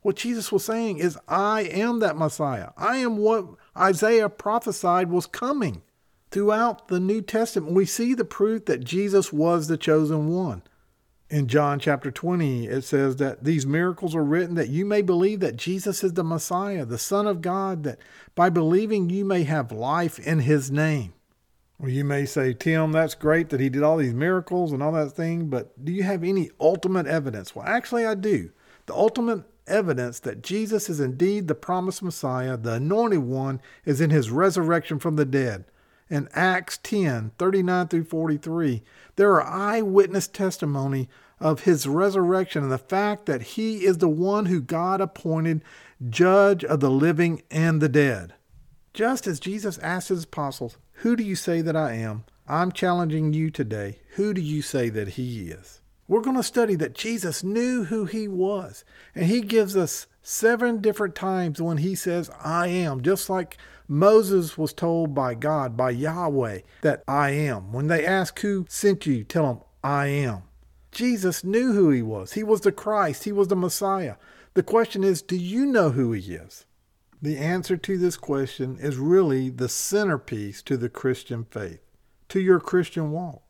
What 0.00 0.16
Jesus 0.16 0.50
was 0.50 0.64
saying 0.64 0.96
is, 0.96 1.18
I 1.28 1.64
am 1.64 1.98
that 1.98 2.16
Messiah. 2.16 2.70
I 2.78 2.96
am 2.96 3.18
what 3.18 3.48
Isaiah 3.76 4.30
prophesied 4.30 5.10
was 5.10 5.26
coming. 5.26 5.82
Throughout 6.30 6.88
the 6.88 7.00
New 7.00 7.20
Testament, 7.20 7.74
we 7.74 7.84
see 7.84 8.14
the 8.14 8.24
proof 8.24 8.64
that 8.64 8.82
Jesus 8.82 9.30
was 9.30 9.68
the 9.68 9.76
chosen 9.76 10.28
one 10.28 10.62
in 11.32 11.48
John 11.48 11.78
chapter 11.78 12.10
20, 12.10 12.66
it 12.66 12.84
says 12.84 13.16
that 13.16 13.42
these 13.42 13.64
miracles 13.64 14.14
are 14.14 14.22
written 14.22 14.54
that 14.56 14.68
you 14.68 14.84
may 14.84 15.00
believe 15.00 15.40
that 15.40 15.56
Jesus 15.56 16.04
is 16.04 16.12
the 16.12 16.22
Messiah, 16.22 16.84
the 16.84 16.98
Son 16.98 17.26
of 17.26 17.40
God, 17.40 17.84
that 17.84 17.98
by 18.34 18.50
believing 18.50 19.08
you 19.08 19.24
may 19.24 19.44
have 19.44 19.72
life 19.72 20.18
in 20.18 20.40
his 20.40 20.70
name. 20.70 21.14
Well, 21.78 21.90
you 21.90 22.04
may 22.04 22.26
say, 22.26 22.52
Tim, 22.52 22.92
that's 22.92 23.14
great 23.14 23.48
that 23.48 23.60
he 23.60 23.70
did 23.70 23.82
all 23.82 23.96
these 23.96 24.12
miracles 24.12 24.72
and 24.72 24.82
all 24.82 24.92
that 24.92 25.12
thing, 25.12 25.46
but 25.46 25.82
do 25.82 25.90
you 25.90 26.02
have 26.02 26.22
any 26.22 26.50
ultimate 26.60 27.06
evidence? 27.06 27.56
Well, 27.56 27.66
actually, 27.66 28.04
I 28.04 28.14
do. 28.14 28.50
The 28.84 28.94
ultimate 28.94 29.44
evidence 29.66 30.20
that 30.20 30.42
Jesus 30.42 30.90
is 30.90 31.00
indeed 31.00 31.48
the 31.48 31.54
promised 31.54 32.02
Messiah, 32.02 32.58
the 32.58 32.74
anointed 32.74 33.20
one, 33.20 33.62
is 33.86 34.02
in 34.02 34.10
his 34.10 34.30
resurrection 34.30 34.98
from 34.98 35.16
the 35.16 35.24
dead. 35.24 35.64
In 36.12 36.28
Acts 36.34 36.76
10 36.82 37.32
39 37.38 37.88
through 37.88 38.04
43, 38.04 38.82
there 39.16 39.32
are 39.32 39.42
eyewitness 39.42 40.28
testimony 40.28 41.08
of 41.40 41.60
his 41.60 41.86
resurrection 41.86 42.62
and 42.62 42.70
the 42.70 42.76
fact 42.76 43.24
that 43.24 43.40
he 43.40 43.86
is 43.86 43.96
the 43.96 44.10
one 44.10 44.44
who 44.44 44.60
God 44.60 45.00
appointed 45.00 45.64
judge 46.10 46.66
of 46.66 46.80
the 46.80 46.90
living 46.90 47.42
and 47.50 47.80
the 47.80 47.88
dead. 47.88 48.34
Just 48.92 49.26
as 49.26 49.40
Jesus 49.40 49.78
asked 49.78 50.10
his 50.10 50.24
apostles, 50.24 50.76
Who 50.96 51.16
do 51.16 51.24
you 51.24 51.34
say 51.34 51.62
that 51.62 51.76
I 51.76 51.94
am? 51.94 52.24
I'm 52.46 52.72
challenging 52.72 53.32
you 53.32 53.50
today. 53.50 54.00
Who 54.16 54.34
do 54.34 54.42
you 54.42 54.60
say 54.60 54.90
that 54.90 55.08
he 55.08 55.48
is? 55.48 55.80
We're 56.08 56.20
going 56.20 56.36
to 56.36 56.42
study 56.42 56.74
that 56.74 56.94
Jesus 56.94 57.42
knew 57.42 57.84
who 57.84 58.04
he 58.04 58.28
was. 58.28 58.84
And 59.14 59.24
he 59.24 59.40
gives 59.40 59.78
us 59.78 60.08
seven 60.22 60.80
different 60.80 61.14
times 61.14 61.60
when 61.60 61.78
he 61.78 61.94
says, 61.94 62.30
I 62.42 62.68
am, 62.68 63.02
just 63.02 63.28
like 63.28 63.56
Moses 63.88 64.56
was 64.56 64.72
told 64.72 65.14
by 65.14 65.34
God, 65.34 65.76
by 65.76 65.90
Yahweh, 65.90 66.60
that 66.82 67.02
I 67.06 67.30
am. 67.30 67.72
When 67.72 67.88
they 67.88 68.06
ask 68.06 68.38
who 68.40 68.66
sent 68.68 69.06
you, 69.06 69.24
tell 69.24 69.46
them, 69.46 69.60
I 69.82 70.06
am. 70.06 70.42
Jesus 70.92 71.42
knew 71.42 71.72
who 71.72 71.90
he 71.90 72.02
was. 72.02 72.34
He 72.34 72.42
was 72.42 72.60
the 72.60 72.72
Christ, 72.72 73.24
he 73.24 73.32
was 73.32 73.48
the 73.48 73.56
Messiah. 73.56 74.16
The 74.54 74.62
question 74.62 75.02
is, 75.02 75.22
do 75.22 75.36
you 75.36 75.66
know 75.66 75.90
who 75.90 76.12
he 76.12 76.34
is? 76.34 76.66
The 77.20 77.38
answer 77.38 77.76
to 77.76 77.98
this 77.98 78.16
question 78.16 78.78
is 78.80 78.96
really 78.96 79.48
the 79.48 79.68
centerpiece 79.68 80.60
to 80.62 80.76
the 80.76 80.88
Christian 80.88 81.44
faith, 81.44 81.80
to 82.28 82.40
your 82.40 82.60
Christian 82.60 83.12
walk. 83.12 83.42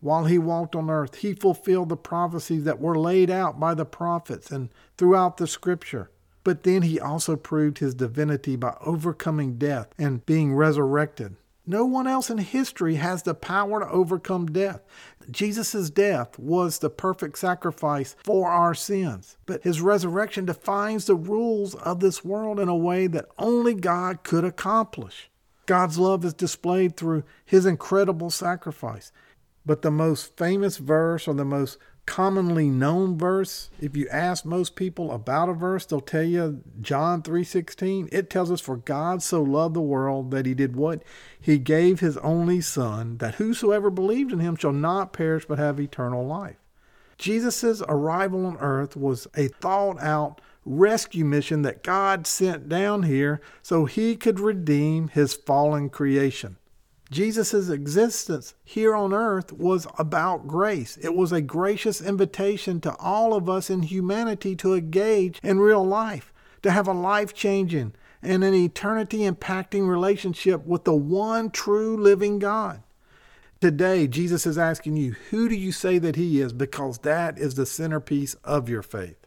While 0.00 0.26
he 0.26 0.38
walked 0.38 0.76
on 0.76 0.90
earth, 0.90 1.16
he 1.16 1.34
fulfilled 1.34 1.88
the 1.88 1.96
prophecies 1.96 2.64
that 2.64 2.80
were 2.80 2.96
laid 2.96 3.30
out 3.30 3.58
by 3.58 3.74
the 3.74 3.84
prophets 3.84 4.50
and 4.50 4.70
throughout 4.96 5.36
the 5.36 5.46
scripture. 5.46 6.10
But 6.44 6.62
then 6.62 6.82
he 6.82 7.00
also 7.00 7.36
proved 7.36 7.78
his 7.78 7.94
divinity 7.94 8.56
by 8.56 8.76
overcoming 8.80 9.58
death 9.58 9.88
and 9.98 10.24
being 10.24 10.54
resurrected. 10.54 11.36
No 11.66 11.84
one 11.84 12.06
else 12.06 12.30
in 12.30 12.38
history 12.38 12.94
has 12.94 13.24
the 13.24 13.34
power 13.34 13.80
to 13.80 13.90
overcome 13.90 14.46
death. 14.46 14.80
Jesus' 15.30 15.90
death 15.90 16.38
was 16.38 16.78
the 16.78 16.88
perfect 16.88 17.36
sacrifice 17.38 18.16
for 18.24 18.48
our 18.48 18.72
sins, 18.72 19.36
but 19.44 19.62
his 19.64 19.82
resurrection 19.82 20.46
defines 20.46 21.04
the 21.04 21.14
rules 21.14 21.74
of 21.74 22.00
this 22.00 22.24
world 22.24 22.58
in 22.58 22.68
a 22.68 22.74
way 22.74 23.06
that 23.08 23.28
only 23.36 23.74
God 23.74 24.22
could 24.22 24.44
accomplish. 24.44 25.28
God's 25.66 25.98
love 25.98 26.24
is 26.24 26.32
displayed 26.32 26.96
through 26.96 27.24
his 27.44 27.66
incredible 27.66 28.30
sacrifice. 28.30 29.12
But 29.66 29.82
the 29.82 29.90
most 29.90 30.34
famous 30.38 30.78
verse 30.78 31.28
or 31.28 31.34
the 31.34 31.44
most 31.44 31.76
commonly 32.08 32.70
known 32.70 33.18
verse, 33.18 33.68
if 33.82 33.94
you 33.94 34.08
ask 34.08 34.46
most 34.46 34.76
people 34.76 35.12
about 35.12 35.50
a 35.50 35.52
verse, 35.52 35.84
they'll 35.84 36.00
tell 36.00 36.22
you 36.22 36.62
John 36.80 37.20
3:16. 37.22 38.08
It 38.10 38.30
tells 38.30 38.50
us 38.50 38.62
for 38.62 38.78
God 38.78 39.22
so 39.22 39.42
loved 39.42 39.74
the 39.74 39.82
world 39.82 40.30
that 40.30 40.46
he 40.46 40.54
did 40.54 40.74
what? 40.74 41.02
He 41.38 41.58
gave 41.58 42.00
his 42.00 42.16
only 42.18 42.62
son 42.62 43.18
that 43.18 43.34
whosoever 43.34 43.90
believed 43.90 44.32
in 44.32 44.40
him 44.40 44.56
shall 44.56 44.72
not 44.72 45.12
perish 45.12 45.44
but 45.46 45.58
have 45.58 45.78
eternal 45.78 46.26
life. 46.26 46.56
Jesus' 47.18 47.82
arrival 47.88 48.46
on 48.46 48.56
earth 48.58 48.96
was 48.96 49.26
a 49.36 49.48
thought 49.48 50.00
out 50.00 50.40
rescue 50.64 51.24
mission 51.24 51.62
that 51.62 51.82
God 51.82 52.26
sent 52.26 52.68
down 52.68 53.04
here 53.04 53.40
so 53.62 53.86
he 53.86 54.16
could 54.16 54.38
redeem 54.38 55.08
his 55.08 55.34
fallen 55.34 55.90
creation. 55.90 56.57
Jesus' 57.10 57.70
existence 57.70 58.54
here 58.64 58.94
on 58.94 59.14
earth 59.14 59.52
was 59.52 59.86
about 59.98 60.46
grace. 60.46 60.98
It 60.98 61.14
was 61.14 61.32
a 61.32 61.40
gracious 61.40 62.02
invitation 62.02 62.80
to 62.82 62.94
all 62.96 63.34
of 63.34 63.48
us 63.48 63.70
in 63.70 63.82
humanity 63.82 64.54
to 64.56 64.74
engage 64.74 65.40
in 65.42 65.58
real 65.58 65.84
life, 65.84 66.32
to 66.62 66.70
have 66.70 66.86
a 66.86 66.92
life 66.92 67.32
changing 67.32 67.94
and 68.22 68.44
an 68.44 68.54
eternity 68.54 69.18
impacting 69.18 69.88
relationship 69.88 70.66
with 70.66 70.84
the 70.84 70.94
one 70.94 71.50
true 71.50 71.96
living 71.96 72.38
God. 72.38 72.82
Today, 73.60 74.06
Jesus 74.06 74.46
is 74.46 74.58
asking 74.58 74.96
you, 74.96 75.16
who 75.30 75.48
do 75.48 75.54
you 75.54 75.72
say 75.72 75.98
that 75.98 76.16
He 76.16 76.40
is? 76.40 76.52
Because 76.52 76.98
that 76.98 77.38
is 77.38 77.54
the 77.54 77.66
centerpiece 77.66 78.34
of 78.44 78.68
your 78.68 78.82
faith. 78.82 79.26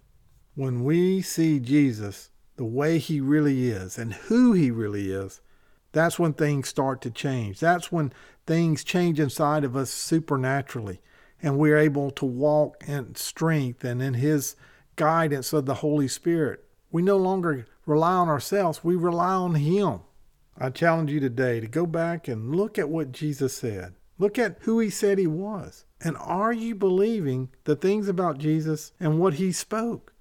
When 0.56 0.84
we 0.84 1.22
see 1.22 1.60
Jesus 1.60 2.30
the 2.58 2.66
way 2.66 2.98
He 2.98 3.20
really 3.20 3.70
is 3.70 3.98
and 3.98 4.14
who 4.14 4.54
He 4.54 4.70
really 4.70 5.12
is, 5.12 5.42
that's 5.92 6.18
when 6.18 6.34
things 6.34 6.70
start 6.70 7.02
to 7.02 7.12
change. 7.12 7.60
That's 7.60 7.92
when 7.92 8.14
things 8.46 8.84
change 8.84 9.20
inside 9.20 9.64
of 9.64 9.76
us 9.76 9.90
supernaturally, 9.90 11.02
and 11.42 11.58
we're 11.58 11.78
able 11.78 12.12
to 12.12 12.26
walk 12.26 12.84
in 12.88 13.16
strength 13.16 13.84
and 13.84 14.02
in 14.02 14.16
His 14.16 14.56
guidance 14.96 15.54
of 15.54 15.66
the 15.66 15.76
Holy 15.76 16.08
Spirit. 16.08 16.64
We 16.92 17.02
no 17.02 17.18
longer 17.18 17.66
rely 17.86 18.14
on 18.14 18.30
ourselves, 18.30 18.84
we 18.84 18.96
rely 18.96 19.34
on 19.34 19.56
Him. 19.56 20.02
I 20.58 20.70
challenge 20.70 21.12
you 21.12 21.20
today 21.20 21.60
to 21.60 21.68
go 21.68 21.86
back 21.86 22.28
and 22.28 22.56
look 22.56 22.78
at 22.78 22.90
what 22.90 23.12
Jesus 23.12 23.54
said. 23.54 23.96
Look 24.18 24.38
at 24.38 24.58
who 24.62 24.80
He 24.80 24.90
said 24.90 25.18
He 25.18 25.28
was. 25.28 25.86
And 26.04 26.16
are 26.18 26.54
you 26.54 26.76
believing 26.76 27.50
the 27.64 27.76
things 27.76 28.08
about 28.08 28.38
Jesus 28.38 28.94
and 29.00 29.20
what 29.20 29.36
He 29.36 29.52
spoke? 29.52 30.14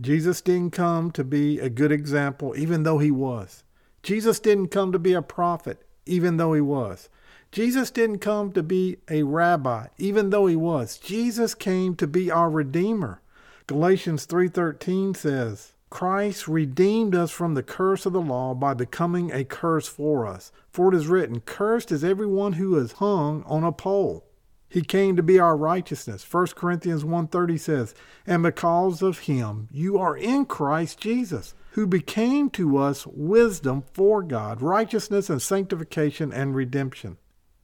Jesus 0.00 0.40
didn't 0.40 0.72
come 0.72 1.10
to 1.12 1.24
be 1.24 1.58
a 1.58 1.70
good 1.70 1.90
example, 1.90 2.54
even 2.56 2.82
though 2.82 2.98
He 2.98 3.10
was. 3.10 3.64
Jesus 4.08 4.40
didn't 4.40 4.68
come 4.68 4.90
to 4.92 4.98
be 4.98 5.12
a 5.12 5.20
prophet, 5.20 5.84
even 6.06 6.38
though 6.38 6.54
he 6.54 6.62
was. 6.62 7.10
Jesus 7.52 7.90
didn't 7.90 8.20
come 8.20 8.52
to 8.52 8.62
be 8.62 8.96
a 9.10 9.22
rabbi, 9.22 9.88
even 9.98 10.30
though 10.30 10.46
he 10.46 10.56
was. 10.56 10.96
Jesus 10.96 11.54
came 11.54 11.94
to 11.96 12.06
be 12.06 12.30
our 12.30 12.48
redeemer. 12.48 13.20
Galatians 13.66 14.26
3:13 14.26 15.14
says, 15.14 15.74
Christ 15.90 16.48
redeemed 16.48 17.14
us 17.14 17.30
from 17.30 17.52
the 17.52 17.62
curse 17.62 18.06
of 18.06 18.14
the 18.14 18.22
law 18.22 18.54
by 18.54 18.72
becoming 18.72 19.30
a 19.30 19.44
curse 19.44 19.86
for 19.88 20.26
us. 20.26 20.52
For 20.70 20.88
it 20.88 20.96
is 20.96 21.06
written, 21.06 21.40
Cursed 21.40 21.92
is 21.92 22.02
everyone 22.02 22.54
who 22.54 22.78
is 22.78 22.92
hung 22.92 23.42
on 23.42 23.62
a 23.62 23.72
pole. 23.72 24.24
He 24.70 24.80
came 24.80 25.16
to 25.16 25.22
be 25.22 25.38
our 25.38 25.54
righteousness. 25.54 26.24
1 26.24 26.54
Corinthians 26.54 27.04
1:30 27.04 27.58
says, 27.58 27.94
"And 28.26 28.42
because 28.42 29.02
of 29.02 29.18
him 29.28 29.68
you 29.70 29.98
are 29.98 30.16
in 30.16 30.46
Christ 30.46 30.98
Jesus, 30.98 31.52
who 31.78 31.86
became 31.86 32.50
to 32.50 32.76
us 32.76 33.06
wisdom 33.06 33.84
for 33.92 34.20
God, 34.20 34.60
righteousness 34.60 35.30
and 35.30 35.40
sanctification 35.40 36.32
and 36.32 36.52
redemption." 36.52 37.16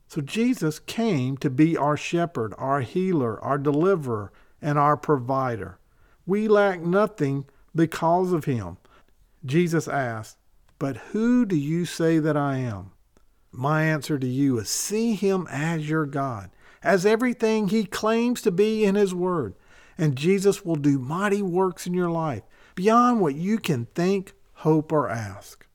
So 0.06 0.20
Jesus 0.20 0.78
came 0.78 1.36
to 1.38 1.50
be 1.50 1.76
our 1.76 1.96
shepherd, 1.96 2.54
our 2.56 2.82
healer, 2.82 3.42
our 3.42 3.58
deliverer, 3.58 4.30
and 4.62 4.78
our 4.78 4.96
provider. 4.96 5.80
We 6.26 6.46
lack 6.46 6.80
nothing 6.80 7.46
because 7.74 8.32
of 8.32 8.44
him. 8.44 8.76
Jesus 9.44 9.88
asked, 9.88 10.38
"But 10.78 10.98
who 11.10 11.44
do 11.44 11.56
you 11.56 11.84
say 11.84 12.20
that 12.20 12.36
I 12.36 12.58
am?" 12.58 12.92
My 13.50 13.82
answer 13.82 14.16
to 14.16 14.28
you 14.28 14.60
is 14.60 14.68
see 14.68 15.14
him 15.14 15.48
as 15.50 15.90
your 15.90 16.06
God 16.06 16.50
as 16.84 17.04
everything 17.04 17.66
he 17.66 17.84
claims 17.84 18.40
to 18.42 18.52
be 18.52 18.84
in 18.84 18.94
his 18.94 19.12
word. 19.12 19.56
And 19.98 20.14
Jesus 20.14 20.64
will 20.64 20.76
do 20.76 21.00
mighty 21.00 21.42
works 21.42 21.84
in 21.84 21.94
your 21.94 22.10
life 22.10 22.44
beyond 22.74 23.20
what 23.20 23.34
you 23.34 23.58
can 23.58 23.86
think, 23.94 24.32
hope, 24.54 24.92
or 24.92 25.08
ask. 25.08 25.66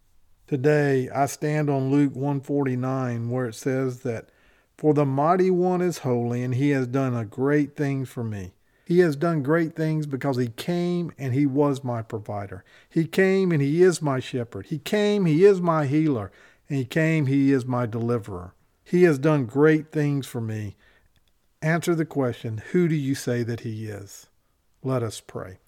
Today, 0.48 1.10
I 1.10 1.28
stand 1.28 1.70
on 1.70 1.92
Luke 1.92 2.16
149 2.16 3.30
where 3.30 3.46
it 3.46 3.56
says 3.56 4.00
that, 4.00 4.30
For 4.78 4.94
the 4.94 5.06
mighty 5.06 5.52
one 5.52 5.82
is 5.82 6.00
holy, 6.00 6.44
and 6.44 6.56
he 6.56 6.72
has 6.72 6.88
done 6.88 7.16
a 7.16 7.26
great 7.26 7.76
thing 7.76 8.06
for 8.06 8.24
me. 8.24 8.54
He 8.90 9.00
has 9.02 9.16
done 9.16 9.44
great 9.44 9.76
things 9.76 10.08
because 10.08 10.38
he 10.38 10.48
came 10.48 11.12
and 11.20 11.32
he 11.32 11.46
was 11.46 11.84
my 11.84 12.02
provider. 12.02 12.64
He 12.90 13.06
came 13.06 13.52
and 13.52 13.62
he 13.62 13.84
is 13.84 14.02
my 14.02 14.20
shepherd. 14.20 14.66
He 14.66 14.80
came, 14.80 15.28
he 15.28 15.46
is 15.46 15.62
my 15.62 15.86
healer. 15.86 16.32
And 16.68 16.80
he 16.80 16.86
came, 16.86 17.28
he 17.28 17.52
is 17.52 17.68
my 17.68 17.86
deliverer. 17.86 18.56
He 18.84 19.04
has 19.04 19.20
done 19.20 19.46
great 19.46 19.92
things 19.92 20.26
for 20.26 20.42
me. 20.42 20.76
Answer 21.62 21.94
the 21.94 22.04
question, 22.04 22.64
who 22.72 22.88
do 22.88 22.96
you 22.96 23.14
say 23.14 23.44
that 23.44 23.60
he 23.60 23.86
is? 23.86 24.26
Let 24.82 25.04
us 25.04 25.22
pray. 25.22 25.60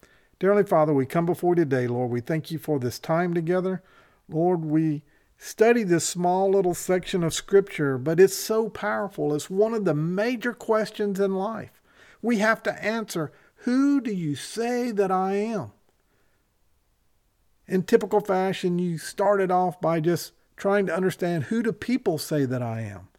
Dearly 0.42 0.64
Father, 0.64 0.92
we 0.92 1.06
come 1.06 1.28
before 1.28 1.52
you 1.52 1.58
today, 1.58 1.86
Lord. 1.86 2.10
We 2.10 2.20
thank 2.20 2.50
you 2.50 2.58
for 2.58 2.80
this 2.80 2.98
time 2.98 3.36
together. 3.36 3.84
Lord, 4.28 4.66
we 4.66 5.04
study 5.38 5.84
this 5.84 6.04
small 6.04 6.50
little 6.50 6.74
section 6.74 7.24
of 7.24 7.36
Scripture, 7.36 8.00
but 8.00 8.20
it's 8.20 8.34
so 8.34 8.68
powerful. 8.68 9.36
It's 9.36 9.52
one 9.52 9.76
of 9.76 9.86
the 9.86 9.94
major 9.94 10.54
questions 10.54 11.20
in 11.20 11.36
life. 11.36 11.80
We 12.24 12.40
have 12.40 12.64
to 12.64 12.84
answer, 12.84 13.32
who 13.58 14.02
do 14.02 14.12
you 14.12 14.34
say 14.34 14.90
that 14.90 15.12
I 15.12 15.36
am? 15.36 15.74
In 17.68 17.84
typical 17.84 18.20
fashion, 18.20 18.80
you 18.80 18.98
started 18.98 19.52
off 19.52 19.80
by 19.80 20.00
just 20.00 20.34
trying 20.58 20.88
to 20.88 20.96
understand 20.96 21.44
who 21.44 21.62
do 21.62 21.72
people 21.72 22.18
say 22.18 22.46
that 22.46 22.64
I 22.64 22.82
am? 22.82 23.10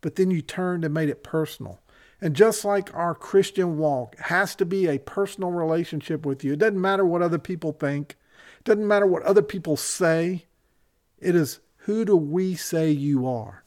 But 0.00 0.16
then 0.16 0.30
you 0.30 0.40
turned 0.40 0.86
and 0.86 0.94
made 0.94 1.10
it 1.10 1.22
personal. 1.22 1.80
And 2.20 2.36
just 2.36 2.64
like 2.64 2.94
our 2.94 3.14
Christian 3.14 3.78
walk 3.78 4.16
has 4.18 4.54
to 4.56 4.66
be 4.66 4.86
a 4.86 4.98
personal 4.98 5.50
relationship 5.50 6.26
with 6.26 6.44
you, 6.44 6.52
it 6.52 6.58
doesn't 6.58 6.80
matter 6.80 7.04
what 7.04 7.22
other 7.22 7.38
people 7.38 7.72
think, 7.72 8.16
it 8.58 8.64
doesn't 8.64 8.86
matter 8.86 9.06
what 9.06 9.22
other 9.22 9.42
people 9.42 9.76
say. 9.76 10.46
It 11.18 11.34
is 11.34 11.60
who 11.84 12.04
do 12.04 12.16
we 12.16 12.54
say 12.54 12.90
you 12.90 13.26
are? 13.26 13.64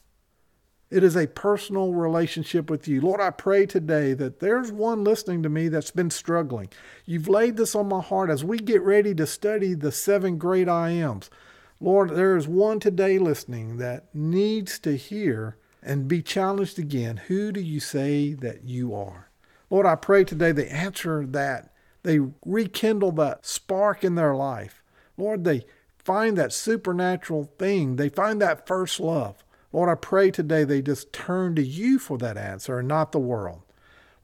It 0.92 1.04
is 1.04 1.16
a 1.16 1.26
personal 1.26 1.92
relationship 1.92 2.70
with 2.70 2.88
you. 2.88 3.02
Lord, 3.02 3.20
I 3.20 3.32
pray 3.32 3.66
today 3.66 4.13
that 4.13 4.39
there's 4.39 4.72
one 4.72 5.04
listening 5.04 5.42
to 5.42 5.50
me 5.50 5.68
that's 5.68 5.89
been 5.89 6.12
struggling. 6.12 6.70
You've 7.06 7.28
laid 7.28 7.58
this 7.58 7.74
on 7.74 7.88
my 7.88 8.02
heart 8.02 8.30
as 8.30 8.44
we 8.44 8.60
get 8.60 8.84
ready 8.84 9.16
to 9.16 9.26
study 9.26 9.74
the 9.74 9.92
seven 9.92 10.38
great 10.38 10.70
I 10.70 10.92
ams. 10.92 11.32
Lord, 11.80 12.12
there 12.12 12.38
is 12.38 12.48
one 12.48 12.80
today 12.80 13.18
listening 13.18 13.78
that 13.78 14.13
needs 14.13 14.78
to 14.80 14.96
hear 14.96 15.58
and 15.86 16.08
be 16.08 16.22
challenged 16.22 16.80
again. 16.80 17.17
Who 17.28 17.52
do 17.52 17.60
you 17.60 17.80
say 17.80 18.34
that 18.34 18.63
you 18.63 18.93
are? 18.96 19.30
Lord, 19.69 19.86
I 19.86 19.96
pray 19.96 20.24
today 20.24 20.52
they 20.52 20.67
answer 20.67 21.26
that. 21.26 21.74
They 22.04 22.19
rekindle 22.46 23.12
that 23.13 23.46
spark 23.46 24.04
in 24.04 24.15
their 24.15 24.36
life. 24.36 24.84
Lord, 25.17 25.43
they 25.43 25.65
find 25.98 26.38
that 26.38 26.54
supernatural 26.54 27.52
thing. 27.58 27.96
They 27.96 28.10
find 28.10 28.41
that 28.41 28.67
first 28.67 29.00
love. 29.00 29.43
Lord, 29.72 29.89
I 29.89 29.96
pray 29.96 30.30
today 30.30 30.63
they 30.63 30.82
just 30.82 31.12
turn 31.12 31.56
to 31.56 31.63
you 31.63 31.98
for 31.98 32.17
that 32.19 32.38
answer 32.38 32.80
and 32.80 32.88
not 32.88 33.12
the 33.12 33.19
world. 33.19 33.63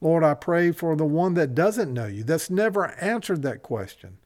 Lord, 0.00 0.22
I 0.24 0.34
pray 0.34 0.72
for 0.72 0.96
the 0.96 1.04
one 1.04 1.34
that 1.34 1.54
doesn't 1.54 1.92
know 1.92 2.06
you, 2.06 2.24
that's 2.24 2.48
never 2.48 2.92
answered 3.00 3.42
that 3.42 3.62
question. 3.62 4.18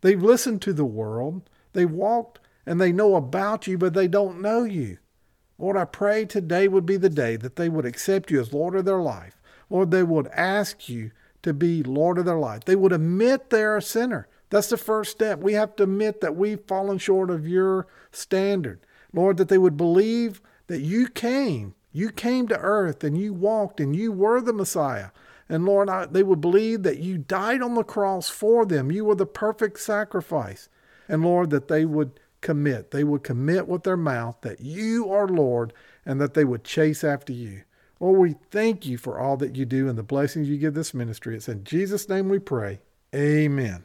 They've 0.00 0.22
listened 0.22 0.60
to 0.62 0.72
the 0.72 0.84
world, 0.84 1.48
they've 1.72 1.90
walked 1.90 2.40
and 2.66 2.80
they 2.80 2.92
know 2.92 3.16
about 3.16 3.66
you, 3.66 3.78
but 3.78 3.94
they 3.94 4.08
don't 4.08 4.40
know 4.40 4.64
you. 4.64 4.98
Lord, 5.62 5.76
I 5.76 5.84
pray 5.84 6.24
today 6.24 6.66
would 6.66 6.84
be 6.84 6.96
the 6.96 7.08
day 7.08 7.36
that 7.36 7.54
they 7.54 7.68
would 7.68 7.86
accept 7.86 8.32
you 8.32 8.40
as 8.40 8.52
Lord 8.52 8.74
of 8.74 8.84
their 8.84 9.00
life. 9.00 9.40
Lord, 9.70 9.92
they 9.92 10.02
would 10.02 10.26
ask 10.26 10.88
you 10.88 11.12
to 11.44 11.54
be 11.54 11.84
Lord 11.84 12.18
of 12.18 12.24
their 12.24 12.36
life. 12.36 12.64
They 12.64 12.74
would 12.74 12.92
admit 12.92 13.50
they're 13.50 13.76
a 13.76 13.82
sinner. 13.82 14.26
That's 14.50 14.70
the 14.70 14.76
first 14.76 15.12
step. 15.12 15.38
We 15.38 15.52
have 15.52 15.76
to 15.76 15.84
admit 15.84 16.20
that 16.20 16.34
we've 16.34 16.60
fallen 16.66 16.98
short 16.98 17.30
of 17.30 17.46
your 17.46 17.86
standard. 18.10 18.80
Lord, 19.12 19.36
that 19.36 19.48
they 19.48 19.56
would 19.56 19.76
believe 19.76 20.42
that 20.66 20.80
you 20.80 21.06
came. 21.06 21.76
You 21.92 22.10
came 22.10 22.48
to 22.48 22.58
earth 22.58 23.04
and 23.04 23.16
you 23.16 23.32
walked 23.32 23.78
and 23.78 23.94
you 23.94 24.10
were 24.10 24.40
the 24.40 24.52
Messiah. 24.52 25.10
And 25.48 25.64
Lord, 25.64 25.88
I, 25.88 26.06
they 26.06 26.24
would 26.24 26.40
believe 26.40 26.82
that 26.82 26.98
you 26.98 27.18
died 27.18 27.62
on 27.62 27.76
the 27.76 27.84
cross 27.84 28.28
for 28.28 28.66
them. 28.66 28.90
You 28.90 29.04
were 29.04 29.14
the 29.14 29.26
perfect 29.26 29.78
sacrifice. 29.78 30.68
And 31.08 31.22
Lord, 31.22 31.50
that 31.50 31.68
they 31.68 31.84
would 31.84 32.18
commit. 32.42 32.90
They 32.90 33.04
would 33.04 33.24
commit 33.24 33.66
with 33.66 33.84
their 33.84 33.96
mouth 33.96 34.36
that 34.42 34.60
you 34.60 35.10
are 35.10 35.26
Lord 35.26 35.72
and 36.04 36.20
that 36.20 36.34
they 36.34 36.44
would 36.44 36.64
chase 36.64 37.02
after 37.02 37.32
you. 37.32 37.62
Lord, 38.00 38.20
we 38.20 38.34
thank 38.50 38.84
you 38.84 38.98
for 38.98 39.18
all 39.18 39.36
that 39.38 39.56
you 39.56 39.64
do 39.64 39.88
and 39.88 39.96
the 39.96 40.02
blessings 40.02 40.48
you 40.48 40.58
give 40.58 40.74
this 40.74 40.92
ministry. 40.92 41.36
It's 41.36 41.48
in 41.48 41.64
Jesus' 41.64 42.08
name 42.08 42.28
we 42.28 42.38
pray. 42.38 42.80
Amen. 43.14 43.80